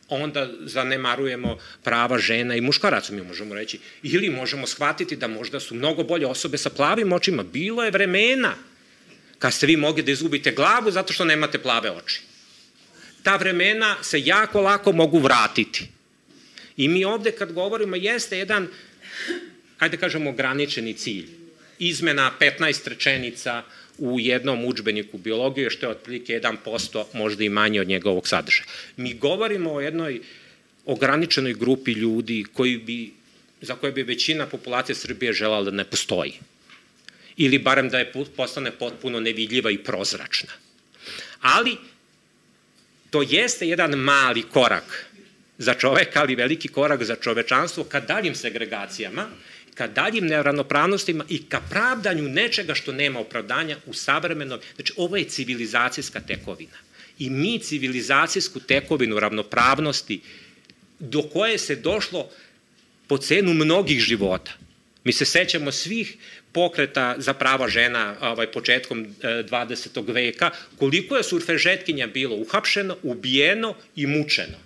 onda 0.09 0.49
zanemarujemo 0.61 1.59
prava 1.85 2.19
žena 2.19 2.57
i 2.57 2.61
muškaraca, 2.61 3.13
mi 3.13 3.23
možemo 3.23 3.55
reći. 3.55 3.79
Ili 4.03 4.31
možemo 4.31 4.67
shvatiti 4.67 5.17
da 5.17 5.29
možda 5.29 5.61
su 5.61 5.75
mnogo 5.75 6.03
bolje 6.03 6.27
osobe 6.27 6.59
sa 6.59 6.71
plavim 6.71 7.13
očima. 7.13 7.43
Bilo 7.43 7.85
je 7.85 7.91
vremena 7.91 8.55
kad 9.39 9.55
ste 9.55 9.67
vi 9.67 9.77
mogli 9.77 10.03
da 10.03 10.13
izgubite 10.13 10.53
glavu 10.53 10.91
zato 10.91 11.13
što 11.13 11.25
nemate 11.25 11.59
plave 11.59 11.91
oči 11.91 12.23
ta 13.29 13.37
vremena 13.37 13.97
se 14.03 14.21
jako 14.25 14.61
lako 14.61 14.93
mogu 14.93 15.19
vratiti. 15.19 15.89
I 16.77 16.89
mi 16.89 17.05
ovde 17.05 17.33
kad 17.33 17.53
govorimo 17.53 17.97
jeste 17.97 18.39
jedan, 18.39 18.69
ajde 19.79 19.97
da 19.97 20.01
kažemo, 20.01 20.31
ograničeni 20.31 20.95
cilj. 20.95 21.27
Izmena 21.79 22.31
15 22.41 22.89
rečenica 22.89 23.63
u 23.99 24.21
jednom 24.21 24.65
učbeniku 24.65 25.19
biologije, 25.19 25.71
što 25.71 25.87
je 25.87 25.91
otprilike 25.91 26.41
1%, 26.41 27.05
možda 27.13 27.45
i 27.45 27.49
manje 27.49 27.81
od 27.81 27.89
njegovog 27.89 28.29
sadržaja. 28.29 28.65
Mi 28.97 29.15
govorimo 29.15 29.73
o 29.73 29.81
jednoj 29.81 30.21
ograničenoj 30.87 31.55
grupi 31.55 31.93
ljudi 31.93 32.45
koji 32.53 32.79
bi, 32.79 33.13
za 33.61 33.75
koje 33.75 33.93
bi 33.93 34.03
većina 34.03 34.47
populacije 34.47 34.97
Srbije 34.97 35.33
želala 35.33 35.65
da 35.65 35.71
ne 35.71 35.85
postoji. 35.85 36.33
Ili 37.37 37.59
barem 37.59 37.89
da 37.89 37.99
je 37.99 38.13
postane 38.37 38.71
potpuno 38.71 39.21
nevidljiva 39.21 39.71
i 39.71 39.79
prozračna. 39.85 40.53
Ali, 41.41 41.77
to 43.11 43.23
jeste 43.23 43.69
jedan 43.69 43.91
mali 43.91 44.43
korak 44.43 45.07
za 45.59 45.75
čoveka, 45.75 46.21
ali 46.21 46.35
veliki 46.35 46.69
korak 46.69 47.05
za 47.05 47.17
čovečanstvo 47.17 47.85
ka 47.85 48.01
daljim 48.01 48.35
segregacijama, 48.35 49.27
ka 49.75 49.87
daljim 49.87 50.27
neravnopravnostima 50.27 51.25
i 51.29 51.43
ka 51.49 51.61
pravdanju 51.71 52.29
nečega 52.29 52.75
što 52.75 52.93
nema 52.93 53.21
opravdanja 53.21 53.77
u 53.87 53.95
savremenom, 53.95 54.61
znači 54.75 54.93
ovo 54.97 55.17
je 55.17 55.25
civilizacijska 55.25 56.21
tekovina. 56.21 56.77
I 57.19 57.31
mi 57.31 57.59
civilizacijsku 57.59 58.61
tekovinu 58.61 59.21
ravnopravnosti 59.21 60.21
do 60.99 61.23
koje 61.23 61.59
se 61.59 61.77
došlo 61.77 62.31
po 63.07 63.19
cenu 63.19 63.55
mnogih 63.55 64.01
života. 64.01 64.53
Mi 65.05 65.13
se 65.13 65.25
sećamo 65.25 65.73
svih 65.73 66.17
pokreta 66.53 67.15
za 67.19 67.35
prava 67.35 67.69
žena 67.69 68.17
ovaj, 68.21 68.53
početkom 68.53 69.07
20. 69.23 70.11
E, 70.11 70.13
veka, 70.13 70.51
koliko 70.79 71.17
je 71.17 71.23
surfežetkinja 71.23 72.07
bilo 72.07 72.37
uhapšeno, 72.37 72.97
ubijeno 73.03 73.75
i 73.97 74.07
mučeno. 74.07 74.59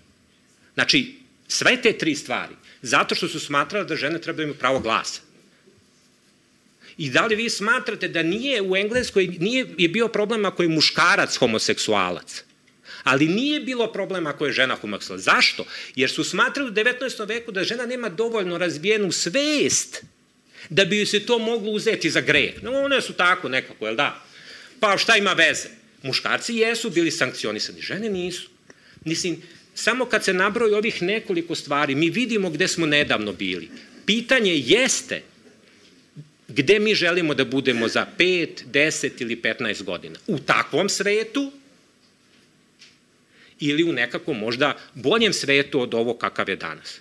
Znači, 0.75 1.15
sve 1.49 1.83
te 1.83 1.93
tri 1.93 2.15
stvari, 2.15 2.55
zato 2.83 3.15
što 3.15 3.29
su 3.29 3.41
smatrali 3.41 3.87
da 3.87 3.97
žene 3.97 4.21
treba 4.21 4.43
imaju 4.43 4.59
pravo 4.59 4.81
glasa. 4.81 5.21
I 6.97 7.11
da 7.11 7.27
li 7.27 7.37
vi 7.37 7.51
smatrate 7.51 8.09
da 8.09 8.23
nije 8.23 8.63
u 8.63 8.77
Engleskoj, 8.77 9.27
nije 9.27 9.67
je 9.79 9.89
bio 9.89 10.09
problem 10.09 10.45
ako 10.45 10.63
je 10.63 10.69
muškarac 10.69 11.37
homoseksualac, 11.37 12.45
ali 13.05 13.29
nije 13.29 13.61
bilo 13.61 13.93
problema 13.93 14.31
ako 14.31 14.47
je 14.47 14.53
žena 14.53 14.75
homoseksualac. 14.75 15.25
Zašto? 15.25 15.65
Jer 15.97 16.11
su 16.11 16.25
smatrali 16.25 16.71
u 16.71 16.75
19. 16.75 17.29
veku 17.29 17.53
da 17.53 17.65
žena 17.65 17.87
nema 17.87 18.09
dovoljno 18.09 18.59
razbijenu 18.59 19.13
svest 19.13 20.05
da 20.71 20.85
bi 20.85 21.07
se 21.07 21.27
to 21.27 21.39
moglo 21.39 21.71
uzeti 21.71 22.11
za 22.11 22.21
greh. 22.21 22.63
No, 22.63 22.73
one 22.73 23.01
su 23.01 23.13
tako 23.13 23.49
nekako, 23.49 23.87
jel 23.87 23.97
da? 23.97 24.23
Pa 24.81 24.99
šta 24.99 25.17
ima 25.17 25.33
veze? 25.33 25.69
Muškarci 26.03 26.57
jesu 26.57 26.91
bili 26.91 27.11
sankcionisani, 27.11 27.81
žene 27.81 28.09
nisu. 28.11 28.49
Mislim, 29.05 29.43
samo 29.75 30.05
kad 30.05 30.25
se 30.25 30.33
nabroji 30.33 30.75
ovih 30.75 31.03
nekoliko 31.03 31.55
stvari, 31.55 31.95
mi 31.95 32.11
vidimo 32.11 32.51
gde 32.51 32.69
smo 32.69 32.87
nedavno 32.87 33.33
bili. 33.33 33.71
Pitanje 34.07 34.53
jeste 34.57 35.23
gde 36.49 36.79
mi 36.79 36.95
želimo 36.95 37.35
da 37.35 37.45
budemo 37.45 37.89
za 37.89 38.07
5, 38.19 38.49
10 38.73 39.11
ili 39.19 39.37
15 39.37 39.83
godina. 39.83 40.19
U 40.27 40.39
takvom 40.39 40.89
svetu 40.89 41.53
ili 43.61 43.85
u 43.85 43.93
nekakvom 43.93 44.39
možda 44.39 44.77
boljem 44.95 45.33
svetu 45.33 45.81
od 45.81 45.95
ovo 45.95 46.15
kakav 46.15 46.49
je 46.49 46.57
danas. 46.57 47.01